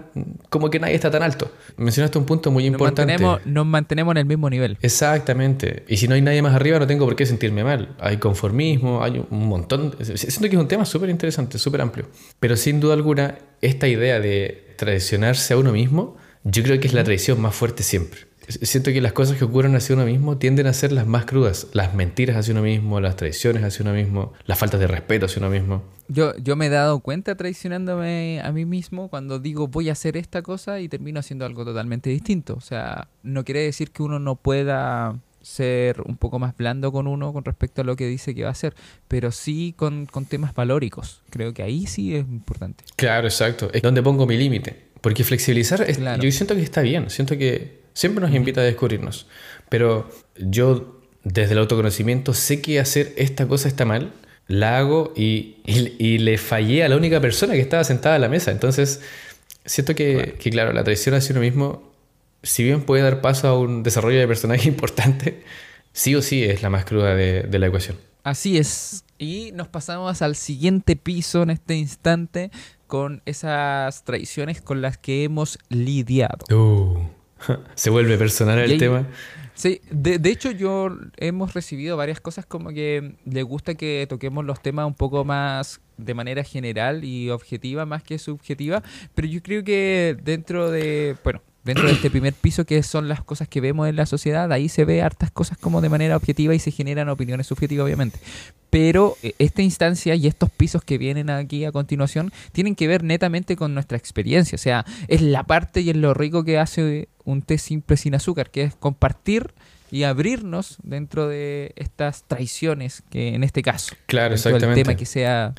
[0.48, 1.52] como que nadie está tan alto.
[1.76, 3.12] Mencionaste un punto muy Nos importante.
[3.12, 4.78] mantenemos, nos mantenemos en el mismo nivel.
[4.80, 5.84] Exactamente.
[5.86, 7.94] Y si no hay nadie más arriba, no tengo por qué sentirme mal.
[8.00, 9.94] Hay conformismo, hay un montón.
[10.00, 12.06] Siento que es un tema súper interesante, súper amplio.
[12.40, 16.94] Pero sin duda alguna, esta idea de traicionarse a uno mismo, yo creo que es
[16.94, 18.20] la traición más fuerte siempre.
[18.48, 21.66] Siento que las cosas que ocurren hacia uno mismo tienden a ser las más crudas.
[21.72, 25.40] Las mentiras hacia uno mismo, las traiciones hacia uno mismo, las faltas de respeto hacia
[25.40, 25.82] uno mismo.
[26.08, 30.16] Yo, yo me he dado cuenta traicionándome a mí mismo cuando digo voy a hacer
[30.18, 32.54] esta cosa y termino haciendo algo totalmente distinto.
[32.54, 37.06] O sea, no quiere decir que uno no pueda ser un poco más blando con
[37.06, 38.74] uno con respecto a lo que dice que va a hacer,
[39.08, 41.22] pero sí con, con temas valóricos.
[41.30, 42.84] Creo que ahí sí es importante.
[42.96, 43.70] Claro, exacto.
[43.72, 44.84] Es donde pongo mi límite.
[45.00, 46.22] Porque flexibilizar, es- Claro.
[46.22, 47.10] yo siento que está bien.
[47.10, 49.26] Siento que siempre nos invita a descubrirnos.
[49.70, 54.12] Pero yo, desde el autoconocimiento, sé que hacer esta cosa está mal.
[54.46, 58.18] La hago y, y- y le fallé a la única persona que estaba sentada a
[58.18, 58.50] la mesa.
[58.50, 59.00] Entonces,
[59.64, 60.38] siento que, Claro.
[60.38, 61.90] que, claro, la traición hacia uno mismo,
[62.42, 65.42] si bien puede dar paso a un desarrollo de personaje importante,
[65.94, 67.96] sí o sí es la más cruda de, de la ecuación.
[68.22, 69.04] Así es.
[69.18, 72.50] Y nos pasamos al siguiente piso en este instante
[72.86, 76.44] con esas traiciones con las que hemos lidiado.
[76.54, 76.98] Uh,
[77.74, 79.06] se vuelve personal el tema.
[79.54, 84.44] Sí, de, de hecho yo hemos recibido varias cosas como que le gusta que toquemos
[84.44, 88.82] los temas un poco más de manera general y objetiva más que subjetiva,
[89.14, 93.22] pero yo creo que dentro de, bueno, dentro de este primer piso que son las
[93.22, 96.54] cosas que vemos en la sociedad, ahí se ve hartas cosas como de manera objetiva
[96.54, 98.18] y se generan opiniones subjetivas obviamente.
[98.70, 103.02] Pero eh, esta instancia y estos pisos que vienen aquí a continuación tienen que ver
[103.02, 104.56] netamente con nuestra experiencia.
[104.56, 108.14] O sea, es la parte y es lo rico que hace un té simple sin
[108.14, 109.54] azúcar, que es compartir
[109.90, 114.82] y abrirnos dentro de estas traiciones, que en este caso, Claro, exactamente.
[114.82, 115.54] tema que sea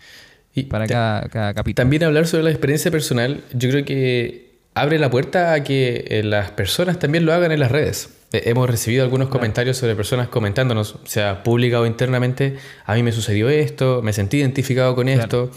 [0.54, 1.84] Y para cada, cada capítulo.
[1.84, 4.45] También hablar sobre la experiencia personal, yo creo que
[4.76, 8.10] abre la puerta a que eh, las personas también lo hagan en las redes.
[8.34, 9.40] Eh, Hemos recibido algunos Claro.
[9.40, 14.38] comentarios sobre personas comentándonos, sea pública o internamente, a mí me sucedió esto, me sentí
[14.38, 15.22] identificado con Claro.
[15.22, 15.52] esto.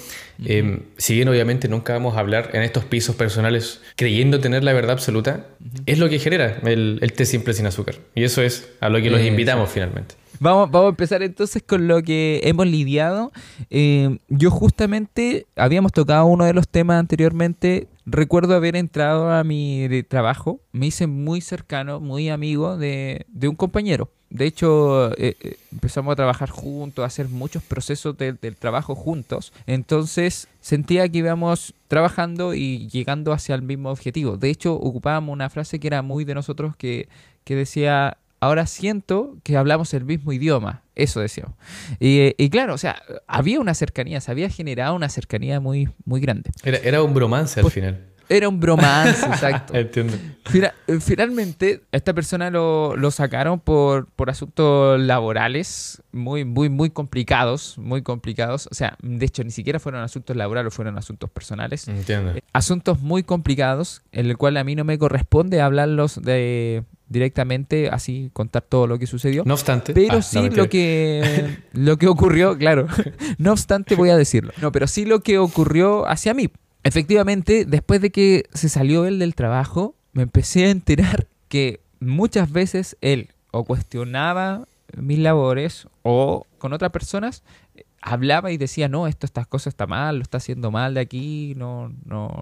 [0.44, 4.72] Eh, si bien obviamente nunca vamos a hablar en estos pisos personales creyendo tener la
[4.72, 5.46] verdad absoluta,
[5.87, 7.96] es lo que genera el, el té simple sin azúcar.
[8.14, 10.14] Y eso es a lo que los invitamos finalmente.
[10.40, 13.33] Vamos, vamos a empezar entonces con lo que hemos lidiado.
[13.70, 17.88] Eh, yo justamente habíamos tocado uno de los temas anteriormente.
[18.07, 20.61] Recuerdo haber entrado a mi trabajo.
[20.72, 24.09] Me hice muy cercano, muy amigo de, un compañero.
[24.31, 28.94] De hecho, eh, eh, empezamos a trabajar juntos, a hacer muchos procesos de- del trabajo
[28.94, 29.53] juntos.
[29.66, 34.37] Entonces sentía que íbamos trabajando y llegando hacia el mismo objetivo.
[34.37, 37.09] De hecho, ocupábamos una frase que era muy de nosotros que
[37.46, 40.83] decía, ahora siento que hablamos el mismo idioma.
[40.94, 41.55] Eso decíamos.
[42.01, 46.20] Y, y claro, o sea, había una cercanía, se había generado una cercanía muy, muy
[46.20, 46.51] grande.
[46.64, 48.05] Era, era un bromance al Pues- final.
[48.31, 49.74] Era un bromance, exacto.
[49.74, 50.12] Entiendo.
[50.44, 56.90] Fina- eh, finalmente, esta persona lo, lo sacaron por, por asuntos laborales muy, muy, muy
[56.90, 58.68] complicados, muy complicados.
[58.70, 61.88] O sea, de hecho, ni siquiera fueron asuntos laborales, fueron asuntos personales.
[61.88, 62.33] Entiendo.
[62.33, 67.88] Eh, Asuntos muy complicados, en el cual a mí no me corresponde hablarlos de directamente,
[67.90, 69.42] así contar todo lo que sucedió.
[69.47, 69.92] No obstante.
[69.94, 72.87] Pero Ah, sí lo que lo que ocurrió, claro.
[73.38, 74.53] no obstante, voy a decirlo.
[74.61, 76.51] No, pero sí lo que ocurrió hacia mí.
[76.85, 82.53] Efectivamente, después de que se salió él del trabajo, me empecé a enterar que muchas
[82.53, 84.66] veces él o cuestionaba
[84.97, 87.42] mis labores o con otras personas
[87.77, 91.01] eh, hablaba y decía, no, esto, estas cosas está mal, lo está haciendo mal de
[91.01, 92.33] aquí, no, no,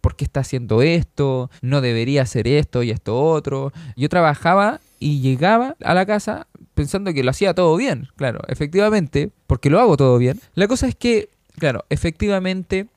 [0.00, 1.50] ¿por qué está haciendo esto?
[1.62, 3.72] No debería hacer esto y esto otro.
[3.96, 9.30] Yo trabajaba y llegaba a la casa pensando que lo hacía todo bien, claro, efectivamente,
[9.46, 10.40] porque lo hago todo bien.
[10.54, 12.88] La cosa es que, claro, efectivamente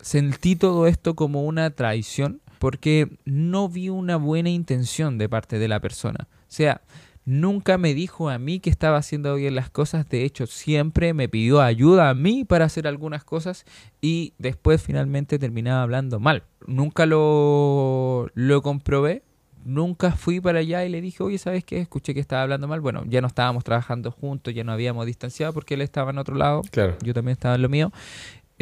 [0.00, 5.68] sentí todo esto como una traición porque no vi una buena intención de parte de
[5.68, 6.28] la persona.
[6.30, 6.82] O sea,
[7.24, 11.28] nunca me dijo a mí que estaba haciendo bien las cosas, de hecho siempre me
[11.28, 13.64] pidió ayuda a mí para hacer algunas cosas
[14.00, 16.42] y después finalmente terminaba hablando mal.
[16.66, 19.22] Nunca lo, lo comprobé,
[19.64, 21.78] nunca fui para allá y le dije, oye, ¿sabes qué?
[21.78, 22.80] Escuché que estaba hablando mal.
[22.80, 26.34] Bueno, ya no estábamos trabajando juntos, ya no habíamos distanciado porque él estaba en otro
[26.34, 26.96] lado, Claro.
[27.04, 27.92] yo también estaba en lo mío.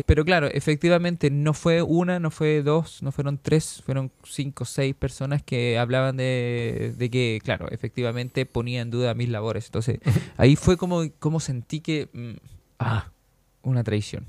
[0.01, 4.65] Eh, Pero claro, efectivamente no fue una, no fue dos, no fueron tres, fueron cinco,
[4.65, 9.67] seis personas que hablaban de, de que, claro, efectivamente ponía en duda mis labores.
[9.67, 9.99] Entonces
[10.37, 12.37] ahí fue como, como sentí que, mm,
[12.79, 13.11] ah,
[13.63, 14.27] una traición.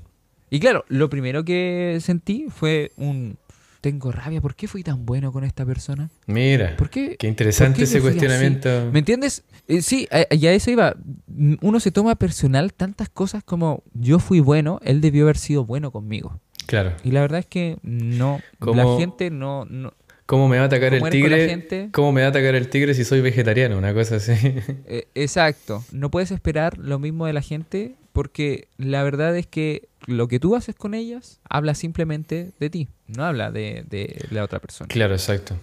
[0.50, 3.38] Y claro, lo primero que sentí fue un,
[3.82, 6.08] tengo rabia, ¿por qué fui tan bueno con esta persona?
[6.26, 6.76] Mira.
[6.78, 7.16] ¿Por qué?
[7.18, 8.02] Qué interesante ¿Por qué ese así?
[8.02, 8.88] cuestionamiento.
[8.92, 9.42] ¿Me entiendes?
[9.68, 10.96] Eh, sí, a, y a eso iba.
[11.60, 15.90] Uno se toma personal tantas cosas como yo fui bueno, él debió haber sido bueno
[15.90, 16.40] conmigo.
[16.66, 16.92] Claro.
[17.04, 19.66] Y la verdad es que no, ¿Cómo- la gente no...
[19.66, 19.92] no
[20.24, 21.88] ¿Cómo me va a atacar el ¿Cómo eres con la tigre?
[21.90, 23.76] ¿Cómo me va a atacar el tigre si soy vegetariano?
[23.76, 24.32] Una cosa así.
[24.86, 29.88] eh, exacto, no puedes esperar lo mismo de la gente porque la verdad es que
[30.06, 34.44] lo que tú haces con ellas habla simplemente de ti, no habla de, de la
[34.44, 34.88] otra persona.
[34.88, 35.56] Claro, exacto.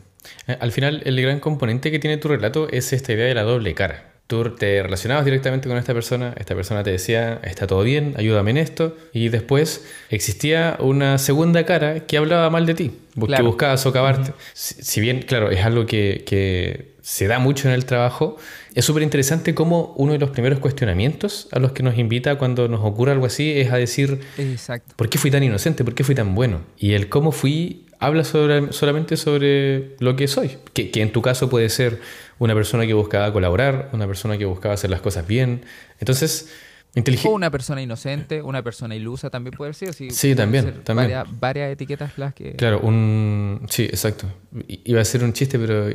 [0.48, 3.44] Eh, Al final, el gran componente que tiene tu relato es esta idea de la
[3.44, 4.06] doble cara.
[4.28, 8.52] Tú te relacionabas directamente con esta persona, esta persona te decía, está todo bien, ayúdame
[8.52, 13.46] en esto, y después existía una segunda cara que hablaba mal de ti, que Claro.
[13.46, 14.34] buscaba socavarte.
[14.54, 18.38] si, si bien, claro, es algo que, que se da mucho en el trabajo,
[18.76, 22.68] es súper interesante cómo uno de los primeros cuestionamientos a los que nos invita cuando
[22.68, 24.94] nos ocurre algo así es a decir, Exacto.
[24.96, 25.84] ¿Por qué fui tan inocente?
[25.84, 26.62] ¿Por qué fui tan bueno?
[26.78, 30.60] Y el cómo fui habla sobre, solamente sobre lo que soy.
[30.74, 32.00] Que, que en tu caso puede ser
[32.38, 35.66] una persona que buscaba colaborar, una persona que buscaba hacer las cosas bien.
[36.00, 36.52] Entonces,
[36.96, 37.30] O inteligente.
[37.30, 39.94] una persona inocente, una persona ilusa también puede ser.
[39.94, 41.12] Sí, Sí, también, ser también.
[41.12, 42.54] Varias, varias etiquetas las que...
[42.54, 43.62] Claro, un.
[43.70, 44.28] Sí, exacto.
[44.68, 45.88] Iba a ser un chiste, pero,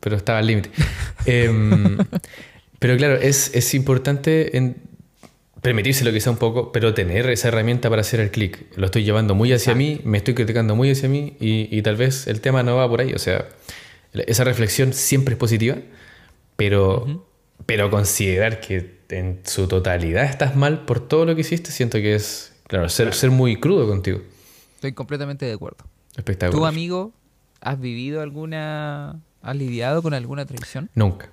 [0.00, 0.70] pero estaba al límite.
[1.26, 1.96] Em,
[2.78, 4.76] pero claro, es, es importante en
[5.62, 8.66] permitírselo quizá un poco, pero tener esa herramienta para hacer el clic.
[8.76, 11.96] Lo estoy llevando muy hacia mí, me estoy criticando muy hacia mí y, y tal
[11.96, 13.12] vez el tema no va por ahí.
[13.14, 13.48] O sea,
[14.12, 15.76] esa reflexión siempre es positiva,
[16.56, 17.24] pero,
[17.66, 22.14] pero considerar que en su totalidad estás mal por todo lo que hiciste, siento que
[22.14, 24.20] es, claro, ser, ser muy crudo contigo.
[24.76, 25.84] Estoy completamente de acuerdo.
[26.16, 26.58] Espectacular.
[26.60, 27.12] ¿Tu amigo
[27.60, 29.20] has vivido alguna...
[29.42, 30.90] has lidiado con alguna traición?
[30.94, 31.28] Nunca.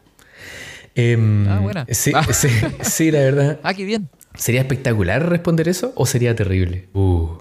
[0.95, 1.85] Em, Ah, buena.
[1.89, 2.25] Sí, Ah.
[2.31, 2.49] sí,
[2.81, 3.59] sí, la verdad.
[3.63, 4.09] Ah, qué bien.
[4.35, 6.87] ¿Sería espectacular responder eso o sería terrible?
[6.93, 7.37] Uh,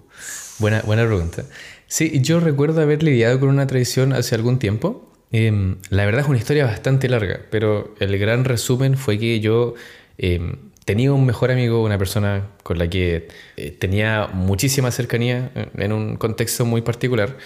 [0.58, 1.44] buena, buena pregunta.
[1.86, 5.07] Sí, yo recuerdo haber lidiado con una traición hace algún tiempo.
[5.32, 9.74] Em, la verdad es una historia bastante larga, pero el gran resumen fue que yo
[10.16, 15.68] em, tenía un mejor amigo, una persona con la que eh, tenía muchísima cercanía eh,
[15.76, 17.36] en un contexto muy particular.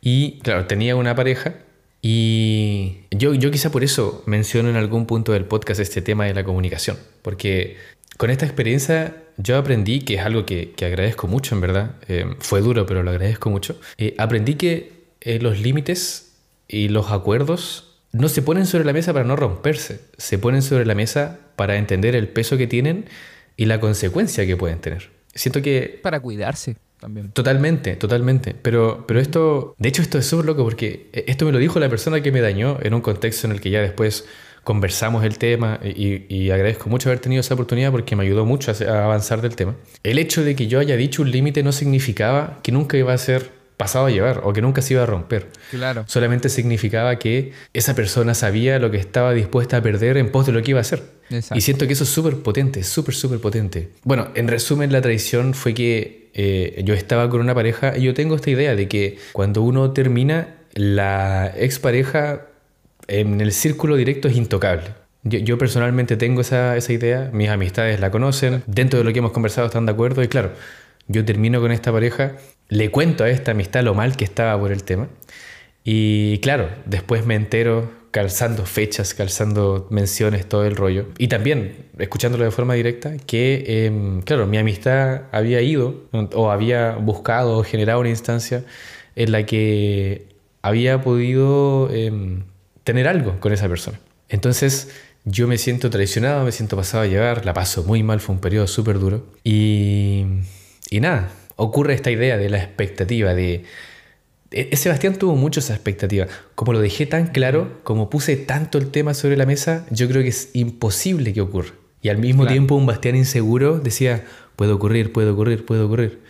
[0.00, 1.54] Y claro, tenía una pareja
[2.08, 6.34] y yo, yo quizá por eso menciono en algún punto del podcast este tema de
[6.34, 7.76] la comunicación, porque
[8.16, 12.26] con esta experiencia yo aprendí, que es algo que, que agradezco mucho en verdad, eh,
[12.38, 16.25] fue duro pero lo agradezco mucho, eh, aprendí que eh, los límites
[16.68, 20.86] y los acuerdos no se ponen sobre la mesa para no romperse, se ponen sobre
[20.86, 23.06] la mesa para entender el peso que tienen
[23.56, 25.10] y la consecuencia que pueden tener.
[25.34, 27.30] Siento que Para cuidarse también.
[27.32, 28.54] Totalmente, totalmente.
[28.54, 31.90] Pero, pero esto, de hecho, esto es súper loco porque esto me lo dijo la
[31.90, 34.24] persona que me dañó en un contexto en el que ya después
[34.64, 38.72] conversamos el tema y, y agradezco mucho haber tenido esa oportunidad porque me ayudó mucho
[38.72, 39.76] a, avanzar del tema.
[40.02, 43.18] El hecho de que yo haya dicho un límite no significaba que nunca iba a
[43.18, 45.48] ser pasado a llevar o que nunca se iba a romper.
[45.70, 46.04] Claro.
[46.06, 50.52] Solamente significaba que esa persona sabía lo que estaba dispuesta a perder en pos de
[50.52, 51.02] lo que iba a hacer.
[51.30, 51.58] Exacto.
[51.58, 53.90] Y siento que eso es súper potente, súper, súper potente.
[54.04, 58.14] Bueno, en resumen, la traición fue que eh, yo estaba con una pareja y yo
[58.14, 62.46] tengo esta idea de que cuando uno termina, la expareja
[63.08, 64.88] en el círculo directo es intocable.
[65.22, 69.18] Yo, yo personalmente tengo esa, esa idea, mis amistades la conocen, dentro de lo que
[69.18, 70.52] hemos conversado están de acuerdo y claro,
[71.08, 72.36] yo termino con esta pareja,
[72.68, 75.08] le cuento a esta amistad lo mal que estaba por el tema
[75.88, 81.06] y claro, después me entero calzando fechas, calzando menciones, todo el rollo.
[81.16, 86.96] Y también, escuchándolo de forma directa, que, eh, claro, mi amistad había ido o había
[86.96, 88.64] buscado o generado una instancia
[89.14, 90.26] en la que
[90.60, 92.42] había podido eh,
[92.82, 94.00] tener algo con esa persona.
[94.28, 94.90] Entonces,
[95.24, 98.40] yo me siento traicionado, me siento pasado a llevar, la paso muy mal, fue un
[98.40, 99.26] periodo súper duro.
[99.44, 100.24] Y,
[100.90, 103.64] y nada, ocurre esta idea de la expectativa, de...
[104.52, 106.26] E, Sebastián tuvo mucho esa expectativa.
[106.54, 110.22] Como lo dejé tan claro, como puse tanto el tema sobre la mesa, yo creo
[110.22, 111.72] que es imposible que ocurra.
[112.02, 112.52] Y al mismo Claro.
[112.54, 116.20] tiempo un Bastián inseguro decía, puede ocurrir, puede ocurrir, puede ocurrir.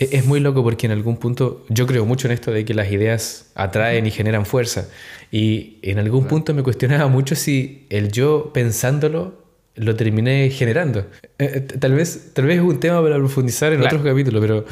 [0.00, 2.74] E- Es muy loco porque en algún punto yo creo mucho en esto de que
[2.74, 4.88] las ideas atraen y generan fuerza.
[5.30, 9.40] Y en algún punto me cuestionaba mucho si el yo pensándolo
[9.76, 11.00] lo terminé generando.
[11.38, 13.96] Eh, eh, Tal vez, tal vez es un tema para profundizar en Claro.
[13.98, 14.64] otro capítulo, pero...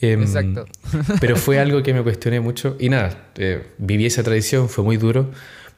[0.00, 0.64] em, Exacto.
[1.20, 2.76] pero fue algo que me cuestioné mucho.
[2.80, 5.30] Y nada, eh, viví esa tradición, fue muy duro,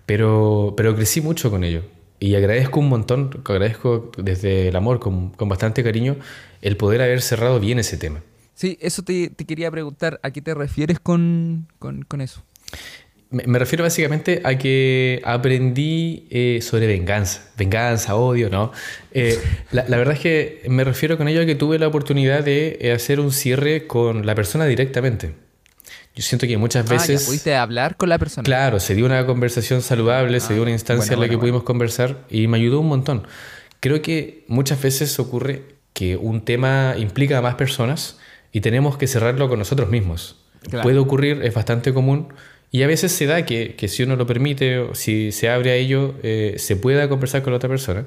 [0.07, 1.83] pero, pero crecí mucho con ello.
[2.21, 6.17] Y agradezco un montón, agradezco desde el amor, con, con bastante cariño,
[6.61, 8.23] el poder haber cerrado bien ese tema.
[8.55, 12.45] Sí, eso te, te quería preguntar, ¿a qué te refieres con, con, con eso?
[13.33, 17.41] Me, me refiero básicamente a que aprendí eh, sobre venganza.
[17.57, 18.73] Venganza, odio, ¿no?
[19.13, 19.39] Eh,
[19.73, 22.79] la, la verdad es que me refiero con ello a que tuve la oportunidad de
[22.81, 25.35] eh, hacer un cierre con la persona directamente.
[26.15, 27.25] Yo siento que muchas Ah, ya veces...
[27.25, 28.45] pudiste hablar con la persona.
[28.45, 31.37] Claro, se dio una conversación saludable, se Ah, dio una instancia bueno, en la que
[31.37, 33.27] bueno, pudimos conversar y me ayudó un montón.
[33.81, 35.63] Creo que muchas veces ocurre
[35.95, 38.19] que un tema implica a más personas
[38.53, 40.37] y tenemos que cerrarlo con nosotros mismos.
[40.69, 40.83] Claro.
[40.83, 42.29] Puede ocurrir, es bastante común
[42.73, 45.71] y a veces se da que, que si uno lo permite o si se abre
[45.71, 48.07] a ello, eh, se pueda conversar con la otra persona.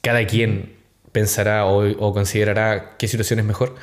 [0.00, 0.72] Cada quien
[1.12, 3.74] pensará o, o considerará qué situación es mejor,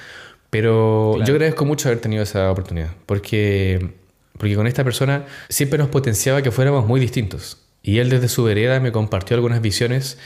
[0.50, 1.28] pero Claro.
[1.28, 3.92] yo agradezco mucho haber tenido esa oportunidad, porque,
[4.38, 7.58] porque con esta persona siempre nos potenciaba que fuéramos muy distintos.
[7.84, 10.18] Y él desde su vereda me compartió algunas visiones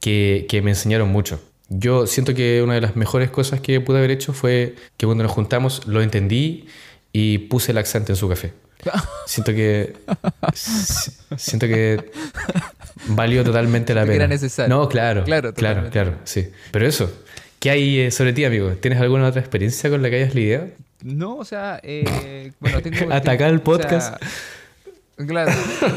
[0.00, 1.40] que, que me enseñaron mucho.
[1.68, 5.24] Yo siento que una de las mejores cosas que pude haber hecho fue que cuando
[5.24, 6.66] nos juntamos lo entendí
[7.12, 8.52] y puse el accente en su café.
[9.26, 9.94] Siento que
[10.54, 12.10] si- siento que
[13.08, 14.16] valió totalmente la que pena.
[14.24, 14.74] era necesario.
[14.74, 15.90] No, claro, Claro, claro, totalmente.
[15.90, 16.48] claro, sí.
[16.70, 17.12] Pero eso,
[17.60, 18.70] ¿qué hay eh, sobre ti, amigo?
[18.72, 20.68] ¿Tienes alguna otra experiencia con la que hayas lidiado?
[21.02, 22.96] No, o sea, eh, bueno, tengo...
[23.12, 24.18] Atacar el o podcast.
[25.16, 25.52] sea, claro,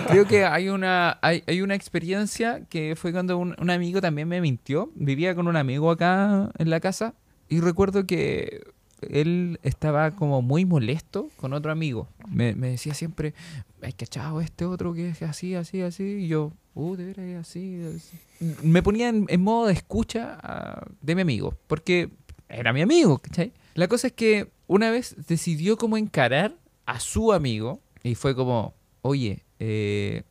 [0.10, 4.28] creo que hay una, hay, hay una experiencia que fue cuando un, un amigo también
[4.28, 4.92] me mintió.
[4.96, 7.14] Vivía con un amigo acá en la casa
[7.50, 8.68] y recuerdo que
[9.02, 12.08] él estaba como muy molesto con otro amigo.
[12.30, 13.34] Me, decía siempre,
[13.82, 16.04] hay cachado este otro que es así, así, así.
[16.04, 18.18] Y yo, uh, de veras así, así".
[18.64, 22.12] Me ponía en, en modo de escucha ah, de mi amigo, porque
[22.50, 23.52] era mi amigo, ¿cachai?
[23.74, 26.56] La cosa es que una vez decidió como encarar
[26.86, 30.24] a su amigo y fue como, oye, eh,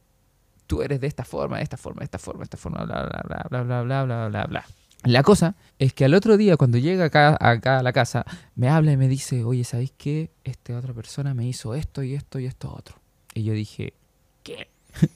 [0.67, 3.03] tú eres de esta forma, de esta forma, de esta forma, de esta forma, bla,
[3.05, 4.65] bla, bla, bla, bla, bla, bla, bla, bla.
[5.05, 8.25] La cosa es que al otro día, cuando llega acá, acá a la casa,
[8.57, 10.31] me habla y me dice, oye, ¿sabéis qué?
[10.45, 12.97] Esta otra persona me hizo esto y esto y esto otro.
[13.35, 13.93] Y yo dije,
[14.43, 14.69] ¿qué?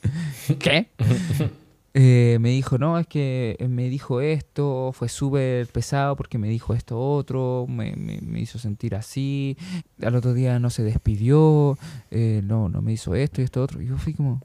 [0.59, 0.88] ¿Qué?
[1.93, 6.73] Eh, me dijo, no, es que me dijo esto, fue súper pesado porque me dijo
[6.73, 9.57] esto otro, me, me- me hizo sentir así,
[10.01, 11.77] al otro día no se despidió,
[12.12, 13.83] eh, no, no me hizo esto y esto otro.
[13.83, 14.40] Y yo fui como...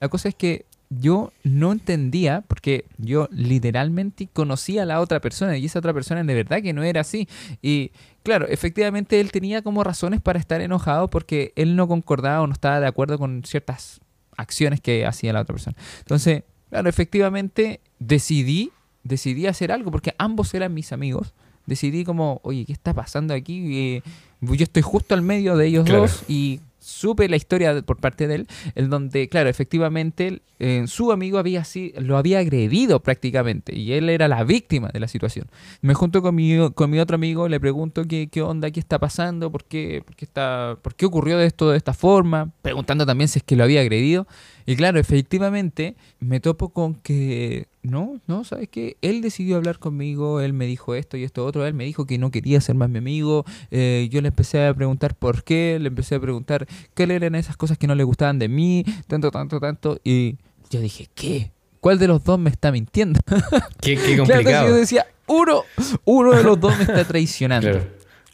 [0.00, 5.56] La cosa es que yo no entendía, porque yo literalmente conocía a la otra persona
[5.56, 7.28] y esa otra persona de verdad que no era así.
[7.60, 7.90] Y
[8.22, 12.52] claro, efectivamente él tenía como razones para estar enojado porque él no concordaba o no
[12.52, 14.00] estaba de acuerdo con ciertas
[14.36, 15.76] acciones que hacía la otra persona.
[15.98, 18.70] Entonces, claro, efectivamente decidí,
[19.02, 21.32] decidí hacer algo porque ambos eran mis amigos.
[21.66, 23.76] Decidí como, oye, ¿qué está pasando aquí?
[23.96, 24.02] Eh,
[24.40, 26.02] yo estoy justo al medio de ellos Claro.
[26.02, 31.10] dos y supe la historia por parte de él, en donde, claro, efectivamente eh, su
[31.10, 35.48] amigo había así, lo había agredido prácticamente y él era la víctima de la situación.
[35.82, 39.00] Me junto con mi, con mi otro amigo, le pregunto qué, qué onda, qué está
[39.00, 43.28] pasando, por qué, por, qué está, por qué ocurrió esto de esta forma, preguntando también
[43.28, 44.28] si es que lo había agredido.
[44.64, 48.96] Y claro, efectivamente me topo con que no, no, ¿sabes qué?
[49.02, 52.18] Él decidió hablar conmigo, él me dijo esto y esto otro, él me dijo que
[52.18, 55.88] no quería ser más mi amigo, eh, yo le empecé a preguntar por qué, le
[55.88, 59.60] empecé a preguntar qué eran esas cosas que no le gustaban de mí, tanto, tanto,
[59.60, 60.36] tanto, y
[60.70, 61.52] yo dije, ¿qué?
[61.80, 63.20] ¿Cuál de los dos me está mintiendo?
[63.80, 64.68] Qué, qué complicado.
[64.68, 65.62] yo decía, uno,
[66.04, 67.80] uno de los dos me está traicionando.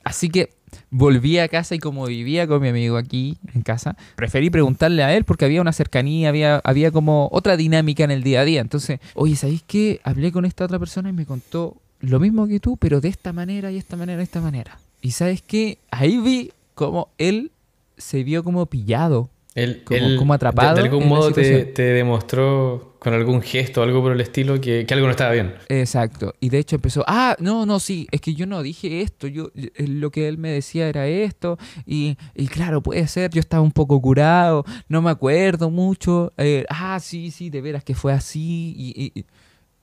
[0.04, 0.50] Así que
[0.90, 5.14] volví a casa y como vivía con mi amigo aquí en casa, preferí preguntarle a
[5.14, 8.60] él porque había una cercanía, había, había como otra dinámica en el día a día.
[8.60, 10.00] Entonces, oye, ¿sabéis qué?
[10.04, 13.32] Hablé con esta otra persona y me contó lo mismo que tú, pero de esta
[13.32, 14.78] manera y esta manera y esta manera.
[15.00, 15.78] Y ¿sabes qué?
[15.90, 17.50] Ahí vi como él
[17.96, 19.82] se vio como pillado él,
[20.18, 20.76] como, atrapado.
[20.76, 25.06] De, algún modo te, demostró con algún gesto o algo por el estilo que, algo
[25.06, 25.54] no estaba bien.
[25.68, 26.34] Exacto.
[26.40, 29.50] Y de hecho empezó, ah, no, no, sí, es que yo no dije esto, yo
[29.54, 31.58] eh, lo que él me decía era esto.
[31.84, 36.32] Y, y claro, puede ser, yo estaba un poco curado, no me acuerdo mucho.
[36.38, 38.74] Eh, ah, sí, sí, de veras que fue así.
[38.76, 39.24] Y,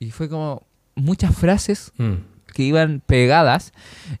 [0.00, 0.66] y, fue como
[0.96, 1.92] muchas frases.
[1.96, 3.72] Mm que iban pegadas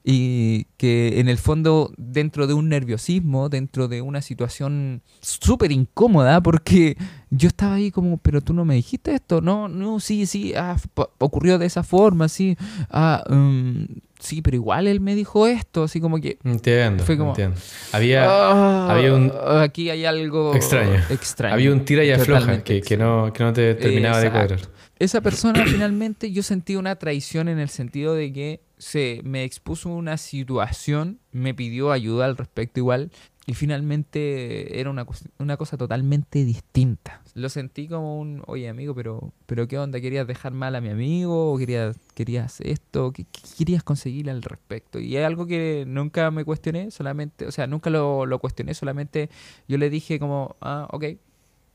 [0.04, 6.42] y que en el fondo dentro de un nerviosismo, dentro de una situación súper incómoda,
[6.42, 6.96] porque
[7.30, 10.76] yo estaba ahí como, pero tú no me dijiste esto, no, no, sí, sí, ah,
[11.18, 12.56] ocurrió de esa forma, sí,
[12.90, 13.86] ah, um,
[14.18, 16.38] sí, pero igual él me dijo esto, así como que...
[16.42, 17.56] Entiendo, fue como, entiendo.
[17.92, 19.32] Había, ah, había un...
[19.60, 21.00] Aquí hay algo extraño.
[21.08, 24.60] extraño había un tira y afloja que, que, no, que no te terminaba de cuadrar.
[24.98, 29.90] Esa persona finalmente yo sentí una traición en el sentido de que se me expuso
[29.90, 33.10] una situación, me pidió ayuda al respecto igual
[33.50, 35.04] y finalmente era una,
[35.38, 37.20] una cosa totalmente distinta.
[37.34, 40.00] Lo sentí como un, oye amigo, pero, pero ¿qué onda?
[40.00, 41.52] ¿Querías dejar mal a mi amigo?
[41.52, 43.12] ¿O querías, querías esto?
[43.12, 43.26] ¿Qué,
[43.58, 45.00] querías conseguir al respecto?
[45.00, 49.30] Y es algo que nunca me cuestioné, solamente, o sea, nunca lo, lo cuestioné, solamente
[49.66, 51.06] yo le dije como, ah, ok,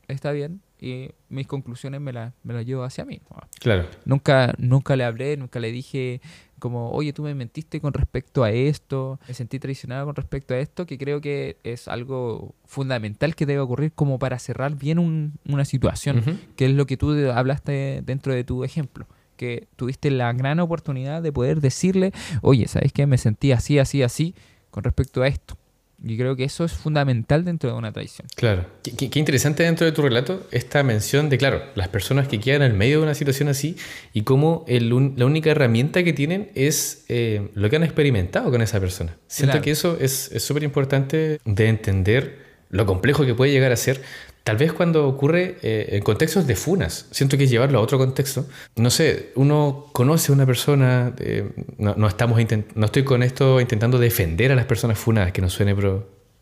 [0.08, 3.20] está bien, y mis conclusiones me las me llevo hacia mí.
[3.60, 3.86] Claro.
[4.04, 6.20] Nunca, nunca le hablé, nunca le dije
[6.58, 10.58] como, oye, tú me mentiste con respecto a esto, me sentí traicionado con respecto a
[10.58, 15.64] esto, que creo que es algo fundamental que debe ocurrir como para cerrar bien una
[15.64, 19.06] situación, que es lo que tú hablaste dentro de tu ejemplo
[19.36, 23.06] que tuviste la gran oportunidad de poder decirle, oye, ¿sabes qué?
[23.06, 24.34] Me sentí así, así, así
[24.70, 25.56] con respecto a esto.
[26.04, 28.28] Y creo que eso es fundamental dentro de una traición.
[28.34, 28.66] Claro.
[28.82, 32.76] Qué, interesante dentro de tu relato esta mención de, claro, las personas que quedan en
[32.76, 33.76] medio de una situación así
[34.12, 38.78] y cómo la única herramienta que tienen es eh, lo que han experimentado con esa
[38.78, 39.16] persona.
[39.26, 44.02] Siento que eso es súper importante de entender lo complejo que puede llegar a ser
[44.46, 48.46] Tal vez cuando ocurre eh, en contextos de funas, siento que llevarlo a otro contexto.
[48.76, 52.38] No sé, uno conoce a una persona, eh, no, estamos
[52.76, 55.74] no estoy con esto intentando defender a las personas funadas, que no suene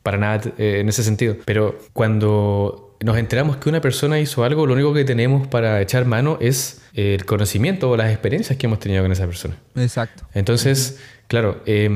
[0.02, 4.66] para nada eh, en ese sentido, pero cuando nos enteramos que una persona hizo algo,
[4.66, 8.80] lo único que tenemos para echar mano es el conocimiento o las experiencias que hemos
[8.80, 9.56] tenido con esa persona.
[9.76, 10.24] Exacto.
[10.34, 11.88] Entonces, claro, eh,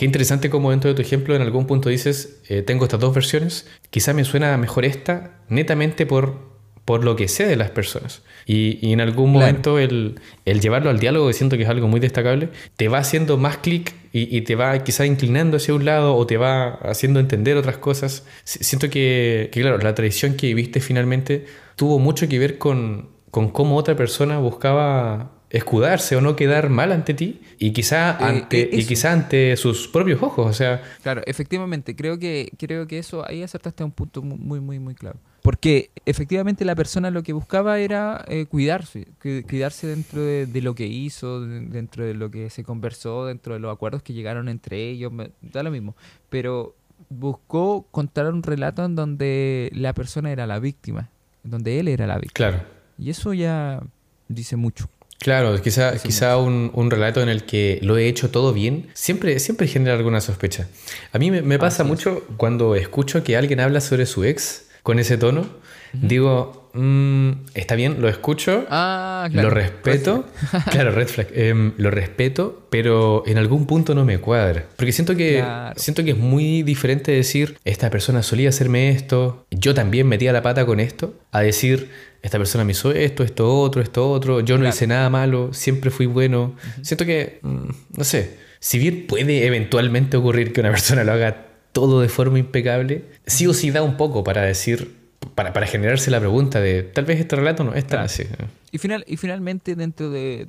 [0.00, 3.14] Qué interesante como dentro de tu ejemplo en algún punto dices, eh, tengo estas dos
[3.14, 6.38] versiones, quizá me suena mejor esta netamente por,
[6.86, 8.22] por lo que sé de las personas.
[8.46, 12.48] Y, en algún momento el, llevarlo al diálogo, siento que es algo muy destacable,
[12.78, 16.38] te va haciendo más clic y, te va quizá inclinando hacia un lado o te
[16.38, 18.24] va haciendo entender otras cosas.
[18.44, 21.44] Siento que, claro, la tradición que viviste finalmente
[21.76, 26.92] tuvo mucho que ver con, con cómo otra persona buscaba escudarse o no quedar mal
[26.92, 30.82] ante ti y quizá eh, ante y quizá ante sus propios ojos o sea.
[31.02, 34.94] Claro efectivamente creo que creo que eso ahí acertaste a un punto muy muy muy
[34.94, 35.18] claro.
[35.42, 40.86] Porque efectivamente la persona lo que buscaba era eh, cuidarse cuidarse dentro de, lo que
[40.86, 45.12] hizo dentro de lo que se conversó dentro de los acuerdos que llegaron entre ellos
[45.40, 45.96] da lo mismo.
[46.28, 46.76] Pero
[47.08, 51.10] buscó contar un relato en donde la persona era la víctima
[51.42, 52.50] en donde él era la víctima.
[52.50, 52.64] Claro.
[52.98, 53.82] Y eso ya
[54.28, 54.88] dice mucho
[55.20, 59.38] Claro, quizá, quizá un, un, relato en el que lo he hecho todo bien, siempre,
[59.38, 60.68] siempre genera alguna sospecha.
[61.12, 65.18] A mí me, pasa mucho cuando escucho que alguien habla sobre su ex con ese
[65.18, 65.46] tono,
[65.92, 70.24] digo, mm, está bien, lo escucho, ah, lo respeto,
[70.70, 74.66] claro, red flag, em, lo respeto, pero en algún punto no me cuadra.
[74.76, 75.44] Porque siento que,
[75.76, 80.42] siento que es muy diferente decir, esta persona solía hacerme esto, yo también metía la
[80.42, 81.90] pata con esto, a decir,
[82.22, 85.90] esta persona me hizo esto, esto otro, esto otro, yo no hice nada malo, siempre
[85.90, 86.54] fui bueno.
[86.82, 91.46] Siento que, mm, no sé, si bien puede eventualmente ocurrir que una persona lo haga
[91.72, 94.99] todo de forma impecable, sí o sí da un poco para decir,
[95.34, 98.24] para, para generarse la pregunta de tal vez este relato no es tan así.
[98.72, 100.46] Y, final, y finalmente dentro de,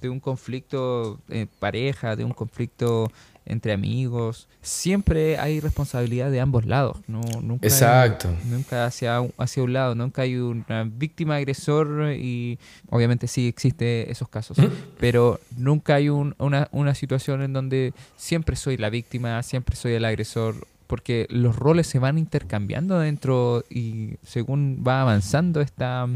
[0.00, 3.10] de, un conflicto en pareja, de un conflicto
[3.46, 6.98] entre amigos, siempre hay responsabilidad de ambos lados.
[7.08, 8.28] No, nunca Exacto.
[8.44, 12.58] nunca hacia, un- hacia un lado, nunca hay una víctima agresor y
[12.90, 14.66] obviamente sí existe esos casos, ¿Mm?
[14.98, 19.92] pero nunca hay un- una, una situación en donde siempre soy la víctima, siempre soy
[19.94, 26.08] el agresor, porque los roles se van intercambiando dentro y según va avanzando esta,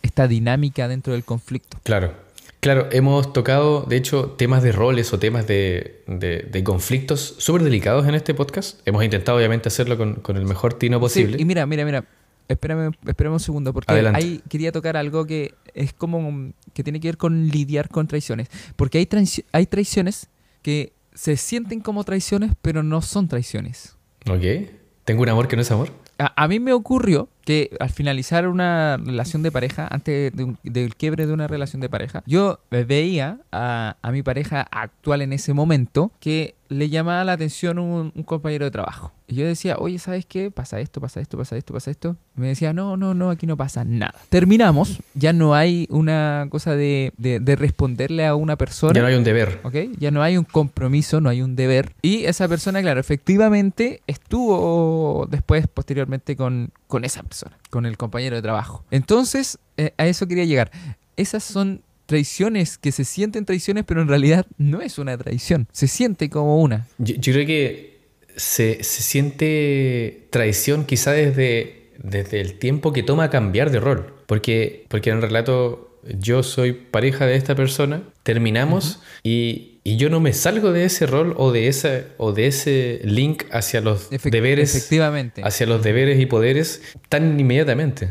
[0.00, 1.76] esta dinámica dentro del conflicto.
[1.82, 2.12] Claro.
[2.60, 7.62] Claro, hemos tocado, de hecho, temas de roles o temas de, de- de conflictos súper
[7.64, 8.80] delicados en este podcast.
[8.86, 11.36] Hemos intentado, obviamente, hacerlo con, con el mejor tino posible.
[11.36, 12.04] Sí, y mira, mira, mira.
[12.48, 14.20] Espérame, espérame un segundo, porque Adelante.
[14.20, 18.48] ahí quería tocar algo que es como que tiene que ver con lidiar con traiciones.
[18.76, 19.08] Porque hay,
[19.52, 20.28] hay traiciones
[20.62, 23.95] que se sienten como traiciones, pero no son traiciones.
[24.28, 24.70] Ok.
[25.04, 25.90] Tengo un amor que no es amor.
[26.18, 30.58] A, a mí me ocurrió que al finalizar una relación de pareja, antes de un-
[30.64, 35.32] del quiebre de una relación de pareja, yo veía a, a mi pareja actual en
[35.32, 39.12] ese momento que le llamaba la atención un, un compañero de trabajo.
[39.28, 40.50] Y yo decía, oye, ¿sabes qué?
[40.50, 42.16] Pasa esto, pasa esto, pasa esto, pasa esto.
[42.36, 44.14] Y me decía, no, no, no, aquí no pasa nada.
[44.30, 48.94] Terminamos, ya no hay una cosa de, de- de responderle a una persona.
[48.94, 49.60] Ya no hay un deber.
[49.62, 49.74] ¿ok?
[49.98, 51.92] Ya no hay un compromiso, no hay un deber.
[52.02, 58.36] Y esa persona, claro, efectivamente estuvo después, posteriormente, con, con esa persona, con el compañero
[58.36, 58.84] de trabajo.
[58.90, 60.70] Entonces, eh, a eso quería llegar.
[61.16, 65.68] Esas son traiciones que se sienten traiciones, pero en realidad no es una traición.
[65.72, 66.86] Se siente como una.
[66.98, 67.98] Yo, yo creo que
[68.36, 74.14] se, se siente traición quizá desde, desde el tiempo que toma cambiar de rol.
[74.26, 80.10] Porque, porque en el relato yo soy pareja de esta persona, terminamos y, y yo
[80.10, 84.10] no me salgo de ese rol o de, esa, o de ese link hacia los
[84.10, 85.42] Efec- deberes Efectivamente.
[85.44, 88.08] hacia los deberes y poderes tan inmediatamente.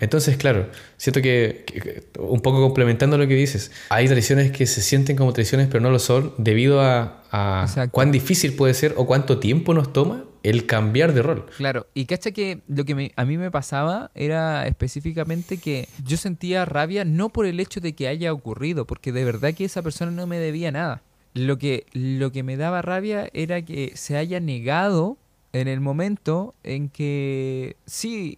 [0.00, 4.80] Entonces, claro, siento que, que- un poco complementando lo que dices, hay traiciones que se
[4.80, 9.04] sienten como traiciones pero no lo son debido a, a cuán difícil puede ser o
[9.06, 11.44] cuánto tiempo nos toma el cambiar de rol.
[11.58, 16.16] Claro, y cacha que lo que me- a mí me pasaba era específicamente que yo
[16.16, 19.82] sentía rabia no por el hecho de que haya ocurrido, porque de verdad que esa
[19.82, 21.02] persona no me debía nada.
[21.34, 25.16] Lo que, lo que me daba rabia era que se haya negado
[25.52, 28.36] en el momento en que sí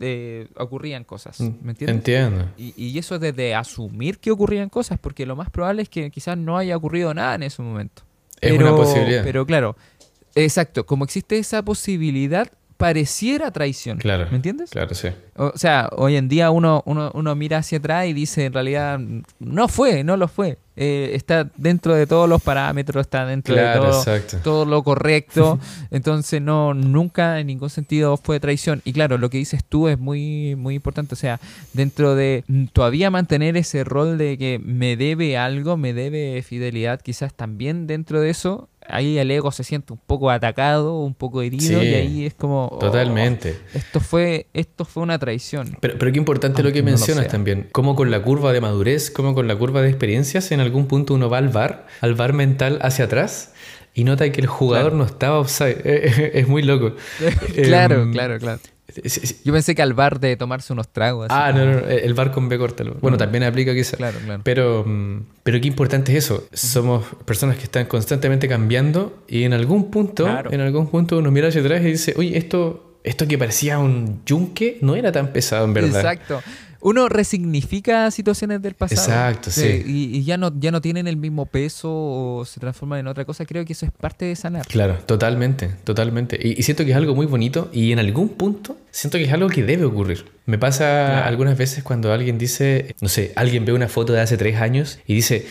[0.00, 1.96] eh, ocurrían cosas, ¿me entiendes?
[1.96, 2.50] Entiendo.
[2.56, 6.36] Y, y eso desde asumir que ocurrían cosas, porque lo más probable es que quizás
[6.36, 8.02] no haya ocurrido nada en ese momento.
[8.40, 9.24] Es una posibilidad.
[9.24, 9.76] Pero claro,
[10.34, 13.98] exacto, como existe esa posibilidad, pareciera traición.
[13.98, 14.26] Claro.
[14.30, 14.70] ¿Me entiendes?
[14.70, 15.08] Claro, sí.
[15.36, 19.00] O sea, hoy en día uno, uno, uno mira hacia atrás y dice, en realidad,
[19.38, 20.58] no fue, no lo fue.
[20.76, 24.38] Eh, está dentro de todos los parámetros, está dentro Claro, de todo, exacto.
[24.42, 25.60] todo lo correcto.
[25.90, 28.82] Entonces, no, nunca en ningún sentido fue traición.
[28.84, 31.14] Y claro, lo que dices tú es muy, muy importante.
[31.14, 31.38] O sea,
[31.72, 37.00] dentro de mm, todavía mantener ese rol de que me debe algo, me debe fidelidad,
[37.00, 41.42] quizás también dentro de eso, ahí el ego se siente un poco atacado, un poco
[41.42, 42.66] herido, Sí, y ahí es como.
[42.72, 43.58] oh, Totalmente.
[43.74, 45.76] esto fue, esto fue una traición.
[45.80, 47.68] Pero, pero qué importante lo que no mencionas también.
[47.72, 51.14] Como con la curva de madurez, como con la curva de experiencias, en algún punto
[51.14, 53.52] uno va al bar, al bar mental hacia atrás
[53.94, 54.96] y nota que el jugador Claro.
[54.96, 55.80] no estaba offside.
[56.34, 56.94] es muy loco.
[57.54, 58.60] claro, Em, claro, claro.
[59.44, 61.28] Yo pensé que al bar de tomarse unos tragos.
[61.30, 62.84] así Ah, no, no, el bar con B corta.
[63.00, 63.96] Bueno, también aplica quizá.
[63.96, 64.42] Claro, claro.
[64.44, 66.46] Pero, mm, pero qué importante es eso.
[66.52, 70.52] Somos personas que están constantemente cambiando y en algún punto, Claro.
[70.52, 74.20] en algún punto uno mira hacia atrás y dice, oye, esto, esto que parecía un
[74.26, 75.96] yunque no era tan pesado en verdad.
[76.00, 76.42] Exacto.
[76.86, 79.00] Uno resignifica situaciones del pasado.
[79.00, 79.82] Exacto, sí.
[79.86, 83.24] Y, y ya, no, ya no tienen el mismo peso o se transforman en otra
[83.24, 83.46] cosa.
[83.46, 84.66] Creo que eso es parte de sanar.
[84.66, 86.38] Claro, totalmente, totalmente.
[86.42, 89.32] Y, y siento que es algo muy bonito y en algún punto siento que es
[89.32, 90.26] algo que debe ocurrir.
[90.44, 91.26] Me pasa Claro.
[91.28, 94.98] algunas veces cuando alguien dice, no sé, alguien ve una foto de hace tres años
[95.06, 95.46] y dice,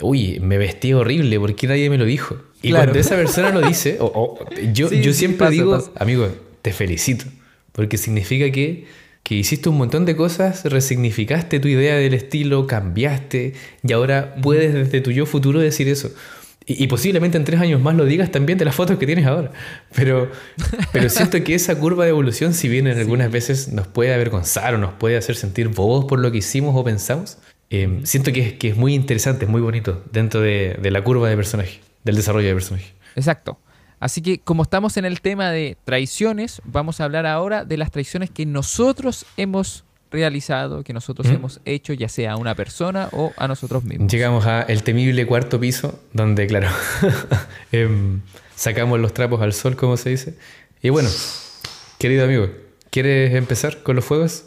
[0.00, 2.36] uy, me vestí horrible, ¿por qué nadie me lo dijo?
[2.62, 2.86] Y Claro.
[2.86, 4.38] cuando esa persona lo dice, o- o-
[4.72, 6.28] yo, Sí, yo sí, siempre digo, amigo,
[6.62, 7.26] te felicito,
[7.72, 8.86] porque significa que,
[9.22, 13.52] que hiciste un montón de cosas, resignificaste tu idea del estilo, cambiaste
[13.82, 16.10] y ahora puedes desde tu yo futuro decir eso.
[16.64, 19.26] Y, y posiblemente en tres años más lo digas también de las fotos que tienes
[19.26, 19.52] ahora.
[19.94, 20.30] Pero,
[20.92, 24.74] pero siento que esa curva de evolución, si bien en algunas veces nos puede avergonzar
[24.74, 27.38] o nos puede hacer sentir bobos por lo que hicimos o pensamos,
[27.70, 31.02] eh, siento que es, que es muy interesante, es muy bonito dentro de, de la
[31.04, 32.94] curva de personaje, del desarrollo de personaje.
[33.14, 33.58] Exacto.
[34.00, 37.90] Así que como estamos en el tema de traiciones, vamos a hablar ahora de las
[37.90, 41.36] traiciones que nosotros hemos realizado, que nosotros Ujú.
[41.36, 44.10] hemos hecho, ya sea a una persona o a nosotros mismos.
[44.10, 46.68] Llegamos a el temible cuarto piso, donde, claro,
[47.72, 48.20] em,
[48.54, 50.34] sacamos los trapos al sol, como se dice.
[50.82, 51.10] Y bueno,
[51.98, 52.48] querido amigo,
[52.90, 54.44] ¿quieres empezar con los fuegos?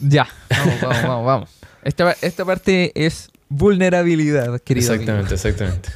[0.00, 1.50] Ya, vamos, vamos, vamos, vamos.
[1.82, 4.92] Esta, esta parte es vulnerabilidad, querido.
[4.92, 5.02] amigo.
[5.02, 5.88] exactamente, exactamente.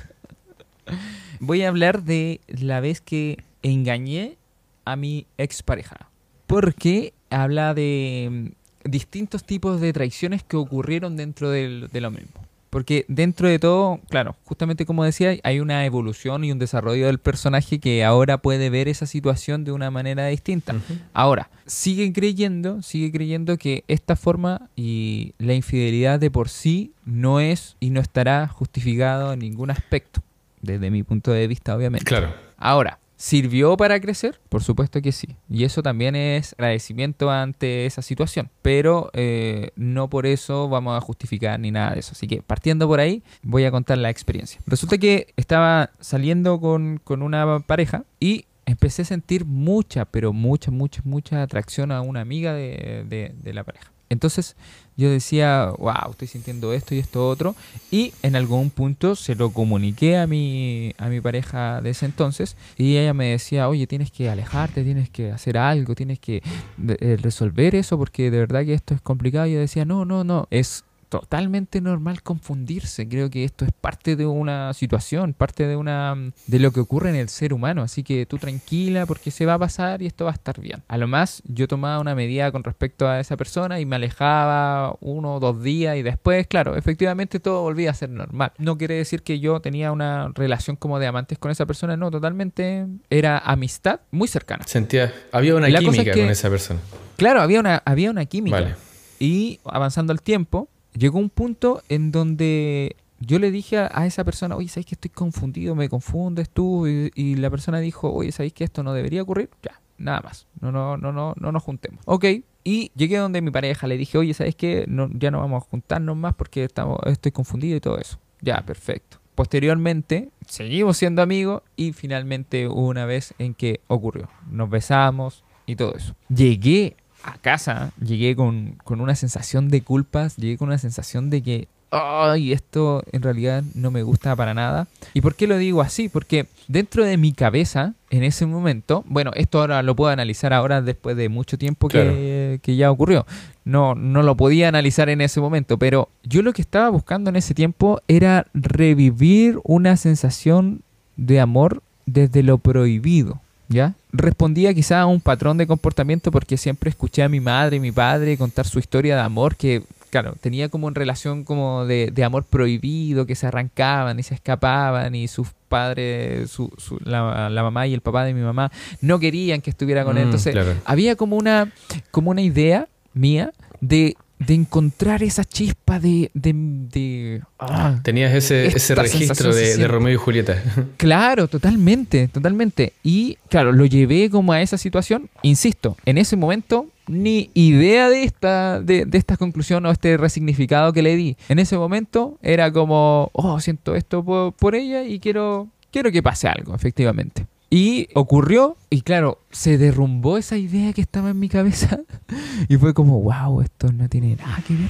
[1.41, 4.37] Voy a hablar de la vez que engañé
[4.85, 6.09] a mi expareja.
[6.47, 8.53] Porque habla de
[8.85, 12.33] mm, distintos tipos de traiciones que ocurrieron dentro del- de lo mismo.
[12.71, 17.19] Porque dentro de todo, claro, justamente como decía, hay una evolución y un desarrollo del
[17.19, 20.77] personaje que ahora puede ver esa situación de una manera distinta.
[21.13, 27.41] Ahora, sigue creyendo, sigue creyendo que esta forma y la infidelidad de por sí no
[27.41, 30.23] es y no estará justificado en ningún aspecto,
[30.61, 32.05] desde mi punto de vista, obviamente.
[32.05, 32.33] Claro.
[32.57, 34.41] Ahora, ¿sirvió para crecer?
[34.49, 35.37] Por supuesto que sí.
[35.49, 38.51] Y eso también es agradecimiento ante esa situación.
[38.63, 42.13] Pero eh, no por eso vamos a justificar ni nada de eso.
[42.13, 44.61] Así que partiendo por ahí, voy a contar la experiencia.
[44.67, 50.71] Resulta que estaba saliendo con, con una pareja y empecé a sentir mucha, pero mucha,
[50.71, 53.91] mucha, mucha atracción a una amiga de, de- de la pareja.
[54.09, 54.57] Entonces
[55.01, 57.57] yo decía, wow, estoy sintiendo esto y esto otro.
[57.91, 62.57] Y en algún punto se lo comuniqué a mi, a mi pareja de ese entonces.
[62.77, 66.43] Y ella me decía, oye, tienes que alejarte, tienes que hacer algo, tienes que
[66.89, 69.47] eh, resolver eso porque de verdad que esto es complicado.
[69.47, 73.07] Y yo decía, no, no, no, es totalmente normal confundirse.
[73.07, 77.11] Creo que esto es parte de una situación, parte de una de lo que ocurre
[77.11, 77.83] en el ser humano.
[77.83, 80.83] Así que tú tranquila porque se va a pasar y esto va a estar bien.
[80.89, 84.97] A lo más yo tomaba una medida con respecto a esa persona y me alejaba
[85.01, 88.53] uno o dos días y después, claro, efectivamente todo volvía a ser normal.
[88.59, 92.11] No quiere decir que yo tenía una relación como de amantes con esa persona, no,
[92.11, 94.65] totalmente era amistad muy cercana.
[94.67, 96.81] Sentía, había una La cosa es química que- con esa persona.
[97.17, 98.61] Claro, había una, había una química.
[98.61, 98.75] Vale.
[99.19, 104.25] Y avanzando el tiempo, llegó un punto en donde yo le dije a, a esa
[104.25, 105.75] persona, oye, ¿sabes que estoy confundido?
[105.75, 106.87] Me confundes tú.
[106.87, 109.51] Y, y la persona dijo, oye, ¿sabéis que esto no debería ocurrir?
[109.63, 110.47] Ya, nada más.
[110.61, 112.03] No, no, no, no, no nos juntemos.
[112.07, 112.25] Ok.
[112.65, 114.85] Y llegué donde mi pareja le dije, oye, ¿sabes qué?
[114.87, 118.19] No, ya no vamos a juntarnos más porque estamos, estoy confundido y todo eso.
[118.43, 119.19] Ya, perfecto.
[119.35, 124.29] Posteriormente, seguimos siendo amigos y finalmente una vez en que ocurrió.
[124.51, 126.15] Nos besamos y todo eso.
[126.29, 131.43] Llegué a casa, llegué con, con una sensación de culpas, llegué con una sensación de
[131.43, 134.87] que, ay, esto en realidad no me gusta para nada.
[135.13, 136.09] ¿Y por qué lo digo así?
[136.09, 140.83] Porque dentro de mi cabeza, en ese momento, bueno, esto ahora lo puedo analizar ahora
[140.83, 143.27] después de mucho tiempo que, que ya ocurrió.
[143.65, 147.37] No, no lo podía analizar en ese momento, pero yo lo que estaba buscando en
[147.37, 150.83] ese tiempo era revivir una sensación
[151.17, 153.41] de amor desde lo prohibido.
[153.73, 153.95] ¿Ya?
[154.13, 157.93] Respondía quizá a un patrón de comportamiento porque siempre escuché a mi madre y mi
[157.93, 162.25] padre contar su historia de amor que, claro, tenía como en relación como de, de
[162.25, 167.63] amor prohibido, que se arrancaban y se escapaban y sus padres, su, su- la, la
[167.63, 170.25] mamá y el papá de mi mamá no querían que estuviera con él.
[170.25, 170.75] Mm, Entonces, claro.
[170.85, 171.71] había como una,
[172.11, 176.31] como una idea mía de, de encontrar esa chispa de...
[176.35, 179.87] de, de- ah, Tenías ese, ese registro de.
[179.87, 180.61] Romeo y Julieta.
[180.97, 182.95] Claro, totalmente, totalmente.
[183.03, 185.29] Y claro, lo llevé como a esa situación.
[185.43, 190.93] Insisto, en ese momento ni idea de esta, de, de esta conclusión o este resignificado
[190.93, 191.37] que le di.
[191.49, 196.23] En ese momento era como, oh, siento esto por, por ella y quiero, quiero que
[196.23, 197.47] pase algo, efectivamente.
[197.71, 202.01] Y ocurrió, y claro, se derrumbó esa idea que estaba en mi cabeza.
[202.69, 204.89] Y fue como, wow, esto no tiene nada que ver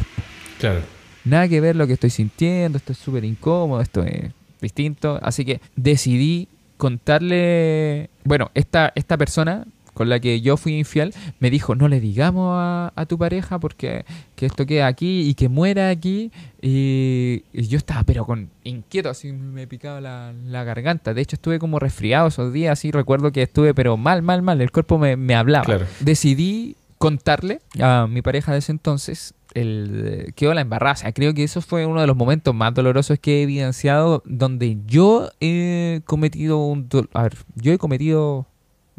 [0.59, 0.81] Claro.
[1.25, 5.19] nada que ver lo que estoy sintiendo, esto es súper incómodo, esto es distinto.
[5.23, 9.67] Así que decidí contarle, bueno, esta, esta persona
[10.01, 13.59] con la que yo fui infiel me dijo, no le digamos a, a tu pareja
[13.59, 16.33] porque que esto queda aquí y que muera aquí.
[16.63, 21.13] Y, y yo estaba pero con inquieto, así me picaba la, la garganta.
[21.13, 24.63] De hecho estuve como resfriado esos días, así recuerdo que estuve pero mal, mal, mal,
[24.63, 25.67] el cuerpo me, me hablaba.
[25.67, 25.85] Claro.
[26.01, 31.61] Decidí contarle a mi pareja de ese entonces el quedó la sea, creo que eso
[31.61, 36.89] fue uno de los momentos más dolorosos que he evidenciado donde yo he cometido un...
[37.13, 38.47] A ver, yo he cometido...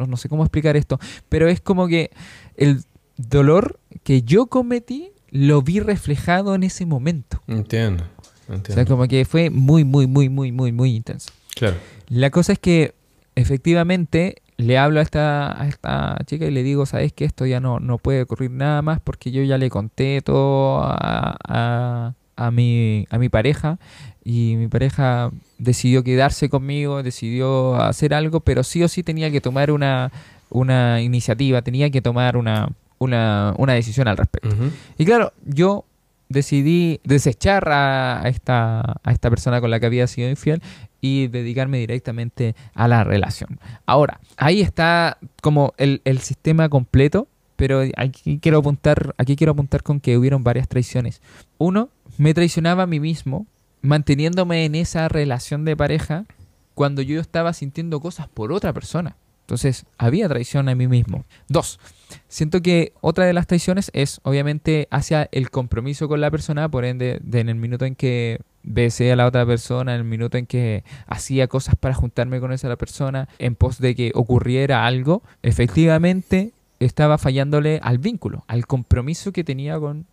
[0.01, 0.99] No, no sé cómo explicar esto,
[1.29, 2.11] pero es como que
[2.57, 2.83] el
[3.17, 7.41] dolor que yo cometí lo vi reflejado en ese momento.
[7.47, 8.03] Entiendo.
[8.49, 11.31] O sea, como que fue muy, muy, muy, muy, muy, muy intenso.
[11.55, 11.77] Claro.
[12.09, 12.93] La cosa es que
[13.35, 17.59] efectivamente le hablo a esta, a esta chica y le digo, sabes que esto ya
[17.59, 22.13] no, no puede ocurrir nada más porque yo ya le conté todo a, a,
[22.45, 23.77] a mi, a mi pareja
[24.23, 29.41] y mi pareja decidió quedarse conmigo, decidió hacer algo, pero sí o sí tenía que
[29.41, 30.11] tomar una,
[30.49, 32.69] una iniciativa, tenía que tomar una,
[32.99, 34.55] una, una decisión al respecto.
[34.97, 35.85] Y claro, yo
[36.29, 40.61] decidí desechar a, a esta, a esta persona con la que había sido infiel
[41.01, 43.59] y dedicarme directamente a la relación.
[43.85, 47.27] Ahora, ahí está como el, el sistema completo,
[47.61, 51.21] pero aquí quiero apuntar, aquí quiero apuntar con que hubieron varias traiciones.
[51.59, 53.45] Uno, me traicionaba a mí mismo,
[53.83, 56.25] manteniéndome en esa relación de pareja
[56.73, 59.15] cuando yo estaba sintiendo cosas por otra persona.
[59.41, 61.23] Entonces, había traición a mí mismo.
[61.49, 61.79] Dos,
[62.27, 66.83] siento que otra de las traiciones es obviamente hacia el compromiso con la persona, por
[66.83, 70.47] ende, en el minuto en que besé a la otra persona, en el minuto en
[70.47, 76.53] que hacía cosas para juntarme con esa persona, en pos de que ocurriera algo, efectivamente
[76.85, 80.05] estaba fallándole al vínculo, al compromiso que tenía con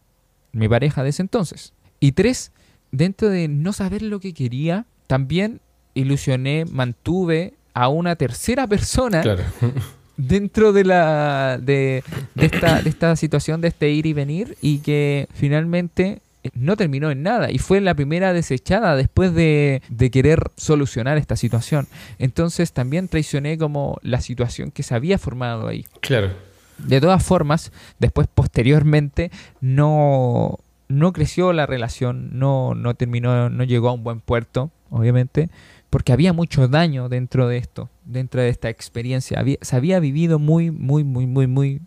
[0.53, 1.73] mi pareja de ese entonces.
[2.01, 2.53] Y tres,
[2.93, 5.61] dentro de no saber lo que quería, también
[5.95, 9.23] ilusioné, mantuve a una tercera persona
[10.16, 12.03] dentro de la de,
[12.37, 16.21] esta, de esta situación de este ir y venir y que finalmente
[16.55, 21.37] no terminó en nada y fue la primera desechada después de, de, querer solucionar esta
[21.37, 21.89] situación.
[22.19, 25.85] Entonces también traicioné como la situación que se había formado ahí.
[26.01, 26.48] Claro.
[26.79, 30.59] De todas formas, después posteriormente no,
[30.89, 35.51] no creció la relación, no, no terminó, no llegó a un buen puerto, obviamente
[35.91, 39.43] porque había mucho daño dentro de esto, dentro de esta experiencia.
[39.61, 41.81] se había vivido muy, muy, muy, muy, muy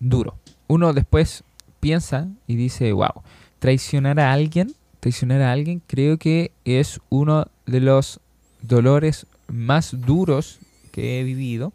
[0.00, 0.36] duro.
[0.66, 1.44] Uno después
[1.80, 3.22] piensa y dice, wow,
[3.58, 8.20] traicionar a alguien, traicionar a alguien creo que es uno de los
[8.62, 10.58] dolores más duros
[10.90, 11.72] que he vivido,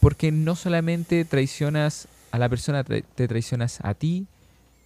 [0.00, 4.26] porque no solamente traicionas a la persona, te traicionas a ti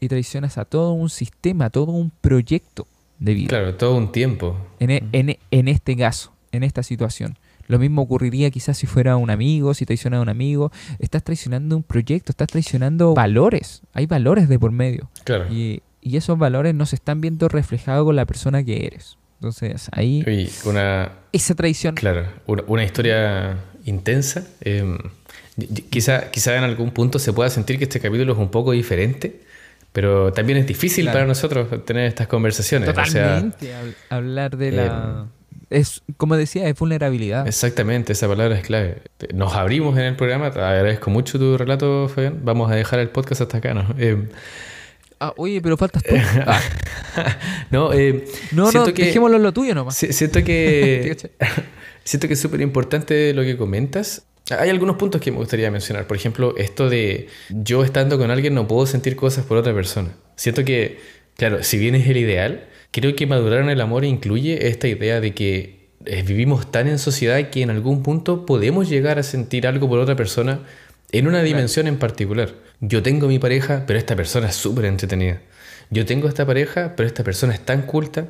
[0.00, 2.86] y traicionas a todo un sistema, todo un proyecto
[3.18, 3.48] de vida.
[3.48, 4.56] Claro, todo un tiempo.
[4.80, 7.38] En, e, en, en, este caso, en esta situación.
[7.68, 10.72] Lo mismo ocurriría quizás si fuera un amigo, si traicionas a un amigo.
[10.98, 13.82] Estás traicionando un proyecto, estás traicionando valores.
[13.92, 15.08] Hay valores de por medio.
[15.24, 15.46] Claro.
[15.52, 19.16] Y, y esos valores no se están viendo reflejados con la persona que eres.
[19.42, 20.24] Entonces, ahí.
[20.64, 21.12] una.
[21.32, 21.94] Esa traición.
[21.94, 24.46] Claro, una, historia intensa.
[24.60, 24.98] Eh,
[25.90, 29.40] quizá, quizá en algún punto se pueda sentir que este capítulo es un poco diferente
[29.92, 32.88] pero también es difícil para nosotros tener estas conversaciones.
[32.88, 33.72] Totalmente,
[34.08, 35.26] hablar de la...
[35.70, 37.46] Eh, es, como decía, es vulnerabilidad.
[37.46, 39.02] Exactamente, esa palabra es clave.
[39.34, 42.40] Nos abrimos en el programa, te agradezco mucho tu relato, Fabián.
[42.42, 43.86] Vamos a dejar el podcast hasta acá, ¿no?
[43.98, 44.28] Eh,
[45.20, 46.14] ah, oye, pero faltas tú.
[46.46, 46.60] Ah.
[47.70, 49.96] no, eh, no, no, que, dejémoslo en lo tuyo nomás.
[49.96, 51.16] Siento que,
[52.05, 56.07] siento que es súper importante lo que comentas hay algunos puntos que me gustaría mencionar.
[56.07, 60.11] Por ejemplo, esto de yo estando con alguien no puedo sentir cosas por otra persona.
[60.36, 60.98] Siento que,
[61.36, 65.20] claro, si bien es el ideal, creo que madurar en el amor incluye esta idea
[65.20, 69.66] de que eh, vivimos tan en sociedad que en algún punto podemos llegar a sentir
[69.66, 70.61] algo por otra persona
[71.12, 72.55] en una dimensión en particular.
[72.80, 75.40] Yo tengo mi pareja, pero esta persona es súper entretenida.
[75.90, 78.28] Yo tengo esta pareja, pero esta persona es tan culta,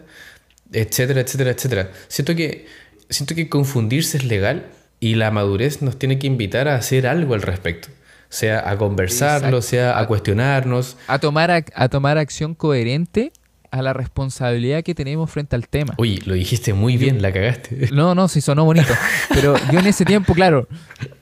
[0.73, 1.91] etcétera, etcétera, etcétera.
[2.09, 2.67] Siento que,
[3.11, 4.67] siento que confundirse es legal,
[5.03, 7.89] y la madurez nos tiene que invitar a hacer algo al respecto.
[8.29, 10.97] Sea a conversarlo, sea a cuestionarnos.
[11.09, 13.33] A tomar, a, tomar acción coherente
[13.73, 15.95] a la responsabilidad que tenemos frente al tema.
[15.99, 17.89] Oye, lo dijiste muy bien, la cagaste.
[17.93, 18.95] No, no, sí sonó bonito.
[19.31, 20.69] Pero yo en ese tiempo, claro,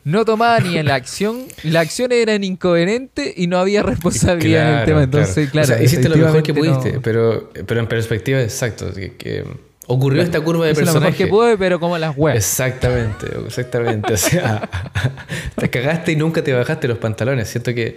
[0.04, 4.78] no tomaba ni en la acción, las acciones eran incoherentes y no había responsabilidad en
[4.80, 5.02] el tema.
[5.04, 5.82] Entonces, claro.
[5.82, 8.92] hiciste lo mejor que pudiste, pero, pero en perspectiva, exacto.
[8.92, 11.16] que ocurrió esta curva de personaje.
[11.16, 12.36] Que pude, pero como las webs.
[12.36, 14.12] Exactamente, exactamente.
[14.12, 14.68] o sea,
[15.56, 17.48] te cagaste y nunca te bajaste los pantalones.
[17.48, 17.96] Siento que.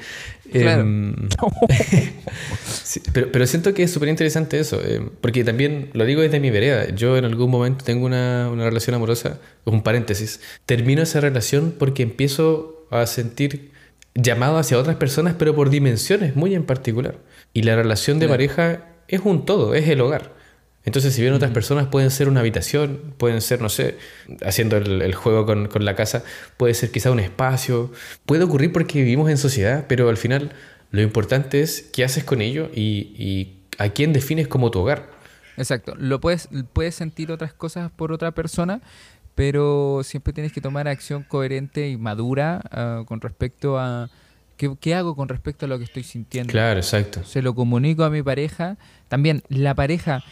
[0.52, 1.16] Em,
[3.14, 4.82] pero, pero, siento que es súper interesante eso.
[4.84, 6.90] Em, porque también lo digo desde mi vereda.
[6.90, 10.42] Yo en algún momento tengo una, una relación amorosa, un paréntesis.
[10.66, 13.72] Termino esa relación porque empiezo a sentir
[14.16, 17.18] llamado hacia otras personas, pero por dimensiones muy en particular.
[17.54, 20.43] Y la relación de pareja es un todo, es el hogar.
[20.86, 23.98] Entonces, si bien otras personas pueden ser una habitación, pueden ser, no sé,
[24.46, 26.24] haciendo el, juego con, la casa,
[26.58, 27.92] puede ser quizá un espacio,
[28.26, 30.52] puede ocurrir porque vivimos en sociedad, pero al final
[30.92, 35.10] lo importante es qué haces con ello y, a quién defines como tu hogar.
[35.58, 38.82] Exacto, lo puedes, puedes sentir otras cosas por otra persona,
[39.36, 44.10] pero siempre tienes que tomar acción coherente y madura ah, con respecto a
[44.58, 46.52] ¿qué, qué, hago con respecto a lo que estoy sintiendo.
[46.52, 47.24] Claro, exacto.
[47.24, 48.78] Se lo comunico a mi pareja.
[49.08, 50.24] También la pareja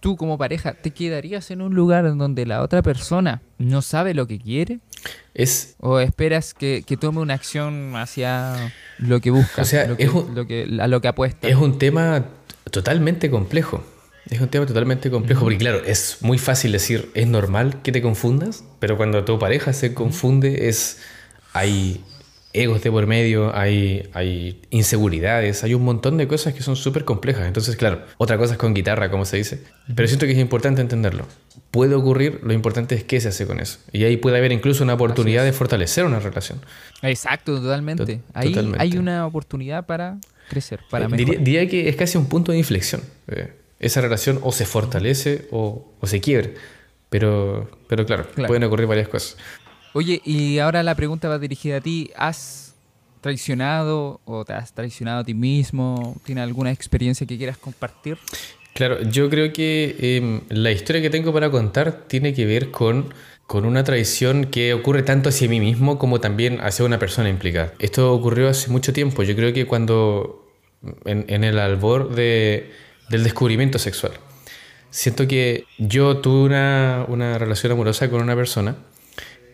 [0.00, 4.14] tú como pareja, ¿te quedarías en un lugar en donde la otra persona no sabe
[4.14, 4.80] lo que quiere?
[5.34, 5.76] Es...
[5.78, 9.96] ¿O esperas que, tome una acción hacia lo que busca, o sea, lo
[10.46, 11.46] que, a lo que apuesta?
[11.46, 12.24] Es un tema
[12.70, 13.84] totalmente complejo.
[14.28, 18.02] Es un tema totalmente complejo, porque claro, es muy fácil decir, es normal que te
[18.02, 20.98] confundas, pero cuando tu pareja se confunde es...
[21.52, 22.04] Hay,
[22.52, 27.04] egos de por medio, hay, hay inseguridades, hay un montón de cosas que son súper
[27.04, 27.46] complejas.
[27.46, 29.62] Entonces, claro, otra cosa es con guitarra, como se dice.
[29.94, 31.26] Pero siento que es importante entenderlo.
[31.70, 33.78] Puede ocurrir, lo importante es qué se hace con eso.
[33.92, 36.60] Y ahí puede haber incluso una oportunidad de fortalecer una relación.
[37.02, 38.20] Exacto, totalmente.
[38.34, 41.42] ahí hay una oportunidad para crecer, para eh, mejorar.
[41.44, 43.02] Diría, que es casi un punto de inflexión.
[43.28, 46.50] Eh, esa relación o se fortalece o, o se quiebra.
[47.08, 48.46] Pero, pero claro, Claro.
[48.46, 49.36] pueden ocurrir varias cosas.
[49.92, 52.10] Oye, y ahora la pregunta va dirigida a ti.
[52.16, 52.74] ¿Has
[53.20, 56.16] traicionado o te has traicionado a ti mismo?
[56.24, 58.18] ¿Tienes alguna experiencia que quieras compartir?
[58.74, 63.12] Claro, yo creo que em, la historia que tengo para contar tiene que ver con,
[63.46, 67.74] con una traición que ocurre tanto hacia mí mismo como también hacia una persona implicada.
[67.80, 69.22] Esto ocurrió hace mucho tiempo.
[69.24, 70.46] Yo creo que cuando
[71.04, 72.70] en, en el albor de-
[73.10, 74.12] del descubrimiento sexual.
[74.90, 78.76] Siento que yo tuve una, una relación amorosa con una persona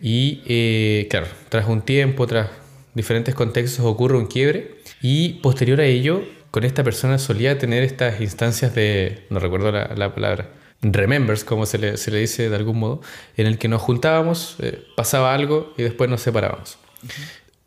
[0.00, 2.50] y, eh, claro, tras un tiempo, tras
[2.94, 8.20] diferentes contextos, ocurre un quiebre y posterior a ello, con esta persona solía tener estas
[8.20, 10.50] instancias de, no recuerdo la, la palabra,
[10.82, 13.00] remembers, como se le, se le dice de algún modo,
[13.36, 16.78] en el que nos juntábamos, eh, pasaba algo y después nos separábamos.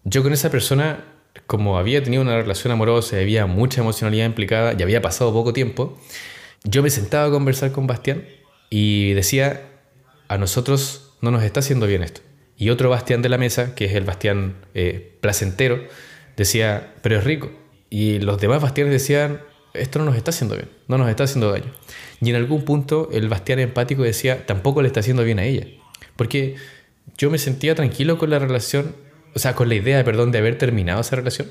[0.03, 1.05] Yo con esa persona,
[1.47, 5.53] como había tenido una relación amorosa y había mucha emocionalidad implicada y había pasado poco
[5.53, 5.99] tiempo,
[6.63, 8.25] yo me sentaba a conversar con Bastián
[8.69, 9.69] y decía,
[10.27, 12.21] a nosotros no nos está haciendo bien esto.
[12.57, 15.81] Y otro Bastián de la mesa, que es el Bastián eh, placentero,
[16.35, 17.51] decía, pero es rico.
[17.89, 19.41] Y los demás Bastianes decían,
[19.73, 21.71] esto no nos está haciendo bien, no nos está haciendo daño.
[22.21, 25.67] Y en algún punto el Bastián empático decía, tampoco le está haciendo bien a ella.
[26.15, 26.55] Porque
[27.17, 28.95] yo me sentía tranquilo con la relación,
[29.35, 31.47] o sea, con la idea, perdón, de haber terminado esa relación.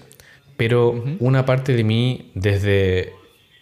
[0.56, 3.12] Pero una parte de mí, desde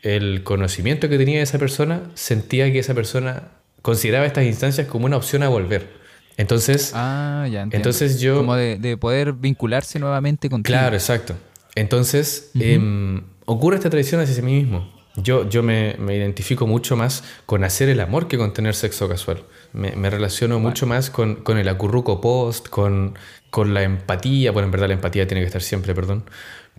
[0.03, 3.53] el conocimiento que tenía de esa persona, sentía que esa persona
[3.87, 5.89] consideraba estas instancias como una opción a volver.
[6.37, 7.63] Entonces, Ah, ya.
[7.71, 10.77] Entonces yo- Como de, de poder vincularse nuevamente contigo.
[10.77, 11.35] Claro, exacto.
[11.77, 14.93] Entonces, em, ocurre esta traición hacia mí mismo.
[15.17, 19.09] Yo, yo me, me identifico mucho más con hacer el amor que con tener sexo
[19.09, 19.45] casual.
[19.73, 23.15] Me, me relaciono mucho más con, con el acurruco post, con,
[23.51, 24.51] con la empatía.
[24.51, 26.25] Bueno, en verdad la empatía tiene que estar siempre, perdón.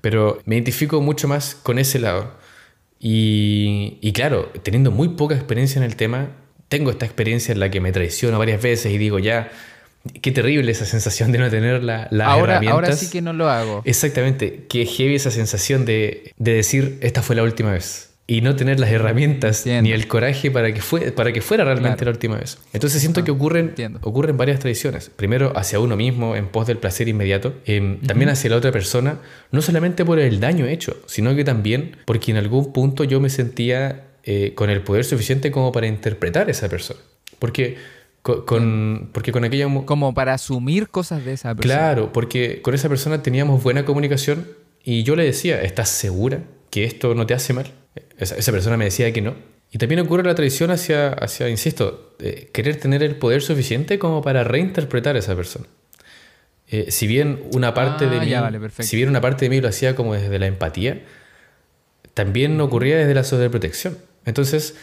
[0.02, 2.34] Pero me identifico mucho más con ese lado.
[3.00, 6.30] Y, y claro, teniendo muy poca experiencia en el tema,
[6.70, 9.50] tengo esta experiencia en la que me traiciono varias veces y digo, ya,
[10.22, 12.74] qué terrible esa sensación de no tener la, las ahora, herramientas.
[12.74, 13.82] ahora sí que no lo hago.
[13.86, 18.58] Exactamente, que heavy esa sensación de, de decir esta fue la última vez y no
[18.58, 19.84] tener las herramientas Entiendo.
[19.84, 22.12] ni el coraje para que, fue, para que fuera realmente Claro.
[22.12, 22.58] la última vez.
[22.74, 24.00] Entonces siento que ocurren, entiendo.
[24.04, 25.10] ocurren varias tradiciones.
[25.16, 29.20] Primero hacia uno mismo en pos del placer inmediato, em, también hacia la otra persona,
[29.54, 33.30] no solamente por el daño hecho, sino que también porque en algún punto yo me
[33.30, 37.00] sentía eh, con el poder suficiente como para interpretar a esa persona.
[37.40, 37.78] Porque
[38.22, 41.74] co- con, porque con aquella Como para asumir cosas de esa persona.
[41.76, 44.48] Claro, porque con esa persona teníamos buena comunicación
[44.84, 47.72] y yo le decía, ¿estás segura que esto no te hace mal?
[48.18, 49.34] Esa, esa persona me decía que no.
[49.72, 54.22] Y también ocurre la traición hacia, hacia insisto, eh, querer tener el poder suficiente como
[54.22, 55.66] para reinterpretar a esa persona.
[56.70, 58.84] Eh, si bien una parte Ah, de mí, ya, vale, perfecto.
[58.90, 61.02] si bien una parte de mí lo hacía como desde la empatía,
[62.14, 63.98] también ocurría desde la sobreprotección.
[64.28, 64.76] Entonces,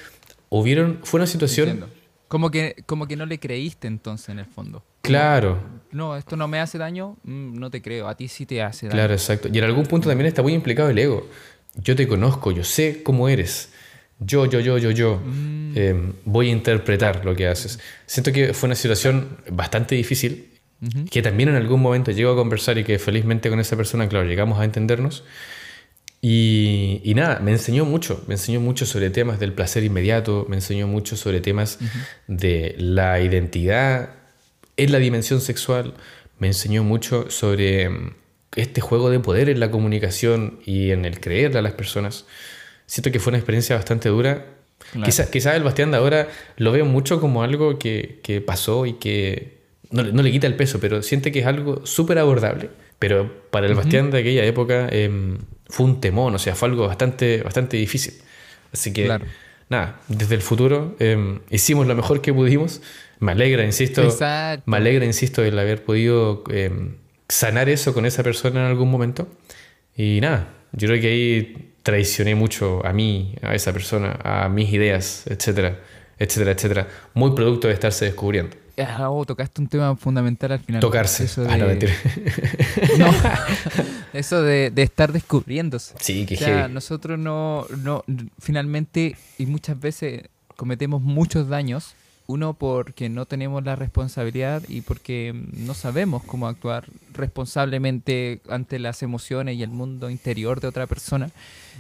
[0.48, 1.94] hubieron, fue una situación, Entiendo.
[2.26, 4.82] Como que, como que no le creíste entonces en el fondo.
[5.02, 8.08] claro, No, esto no me hace daño, mm, no te creo.
[8.08, 8.96] A ti sí te hace daño.
[8.96, 9.48] Claro, exacto.
[9.52, 11.28] Y en algún punto también está muy implicado el ego.
[11.76, 13.72] Yo te conozco, yo sé cómo eres.
[14.18, 15.20] Yo, yo, yo, yo, yo.
[15.76, 17.78] Eh, voy a interpretar lo que haces.
[18.06, 20.50] Siento que fue una situación bastante difícil,
[21.10, 24.26] que también en algún momento llego a conversar y que felizmente con esa persona, claro,
[24.26, 25.24] llegamos a entendernos.
[26.26, 30.56] Y, y nada, me enseñó mucho, me enseñó mucho sobre temas del placer inmediato, me
[30.56, 31.78] enseñó mucho sobre temas
[32.28, 34.08] de la identidad
[34.78, 35.92] en la dimensión sexual,
[36.38, 38.14] me enseñó mucho sobre mm,
[38.56, 42.24] este juego de poder en la comunicación y en el creerle a las personas.
[42.86, 44.46] Siento que fue una experiencia bastante dura.
[44.92, 45.04] Claro.
[45.04, 48.94] Quizás quizá el Bastián de ahora lo veo mucho como algo que, que pasó y
[48.94, 49.58] que
[49.90, 52.70] no, le- no le quita el peso, pero siente que es algo súper abordable.
[52.98, 55.36] Pero para el Bastián de aquella época em,
[55.68, 58.14] fue un temón, o sea, fue algo bastante, bastante difícil.
[58.72, 59.24] Así que, Claro.
[59.68, 62.80] nada, desde el futuro em, hicimos lo mejor que pudimos.
[63.20, 64.64] Me alegra, insisto, Exacto.
[64.70, 66.96] me alegra, insisto, el haber podido em,
[67.28, 69.28] sanar eso con esa persona en algún momento.
[69.96, 74.72] Y nada, yo creo que ahí traicioné mucho a mí, a esa persona, a mis
[74.72, 75.80] ideas, etcétera,
[76.18, 76.88] etcétera, etcétera.
[77.14, 78.56] Muy producto de estarse descubriendo.
[78.78, 80.80] Ah, oh, tocaste un tema fundamental al final.
[80.80, 81.24] Tocarse.
[81.24, 81.66] Eso de, Ah, no.
[82.98, 83.12] No,
[84.12, 85.94] eso de, de estar descubriéndose.
[86.00, 88.04] Sí, que O sea, nosotros no, no,
[88.38, 90.22] finalmente, y muchas veces
[90.56, 91.94] cometemos muchos daños.
[92.26, 99.02] Uno porque no tenemos la responsabilidad y porque no sabemos cómo actuar responsablemente ante las
[99.02, 101.30] emociones y el mundo interior de otra persona.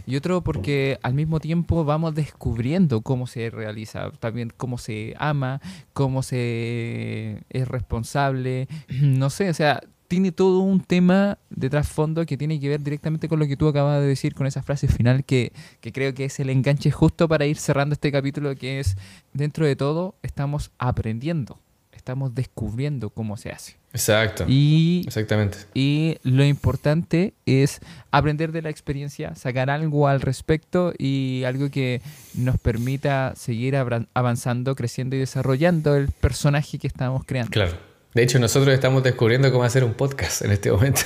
[0.06, 5.60] Y otro porque al mismo tiempo vamos descubriendo cómo se realiza, también cómo se ama,
[5.92, 8.68] cómo se es responsable.
[9.14, 13.28] No sé, o sea, tiene todo un tema de trasfondo que tiene que ver directamente
[13.28, 16.26] con lo que tú acabas de decir, con esa frase final que, que creo que
[16.26, 18.96] es el enganche justo para ir cerrando este capítulo, que es,
[19.32, 21.58] dentro de todo, estamos aprendiendo,
[21.92, 23.76] estamos descubriendo cómo se hace.
[23.94, 24.44] Exacto.
[24.48, 25.58] Y, Exactamente.
[25.72, 27.80] y lo importante es
[28.10, 32.02] aprender de la experiencia, sacar algo al respecto y algo que
[32.34, 37.52] nos permita seguir avanzando, creciendo y desarrollando el personaje que estamos creando.
[37.52, 37.93] Claro.
[38.14, 41.02] De hecho, nosotros estamos descubriendo cómo hacer un podcast en este momento.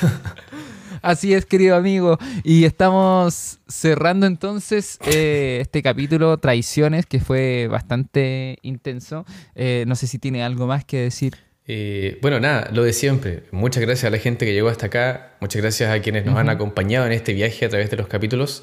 [1.03, 2.19] Así es, querido amigo.
[2.45, 9.25] Y estamos cerrando entonces eh, este capítulo Traiciones, que fue bastante intenso.
[9.55, 11.37] Eh, no sé si tiene algo más que decir.
[11.67, 13.45] Eh, bueno, nada, lo de siempre.
[13.53, 15.37] Muchas gracias a la gente que llegó hasta acá.
[15.41, 18.63] Muchas gracias a quienes nos han acompañado en este viaje a través de los capítulos.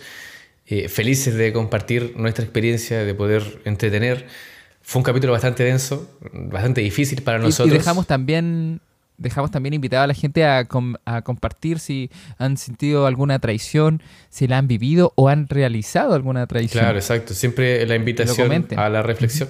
[0.65, 4.27] Felices de compartir nuestra experiencia, de poder entretener.
[4.87, 7.73] Fue un capítulo bastante denso, bastante difícil para Y- nosotros.
[7.73, 8.81] Y, dejamos también
[9.17, 14.03] dejamos también invitado a la gente a, com- a compartir si han sentido alguna traición,
[14.29, 16.83] si la han vivido o han realizado alguna traición.
[16.83, 17.33] Claro, exacto.
[17.33, 19.47] Siempre la invitación a la reflexión.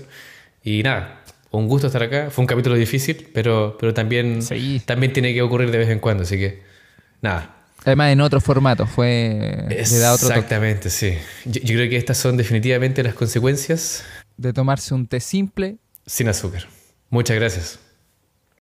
[0.64, 1.20] Y nada,
[1.50, 2.30] un gusto estar acá.
[2.30, 4.82] Fue un capítulo difícil, pero, pero también, Sí.
[4.86, 6.24] también tiene que ocurrir de vez en cuando.
[6.24, 6.62] Así que,
[7.22, 7.56] nada.
[7.86, 11.18] Además en otro formato, fue le da otro toque Exactamente, sí.
[11.46, 14.04] Yo, yo creo que estas son definitivamente las consecuencias
[14.38, 16.68] de tomarse un té simple sin azúcar.
[17.10, 17.80] Muchas gracias.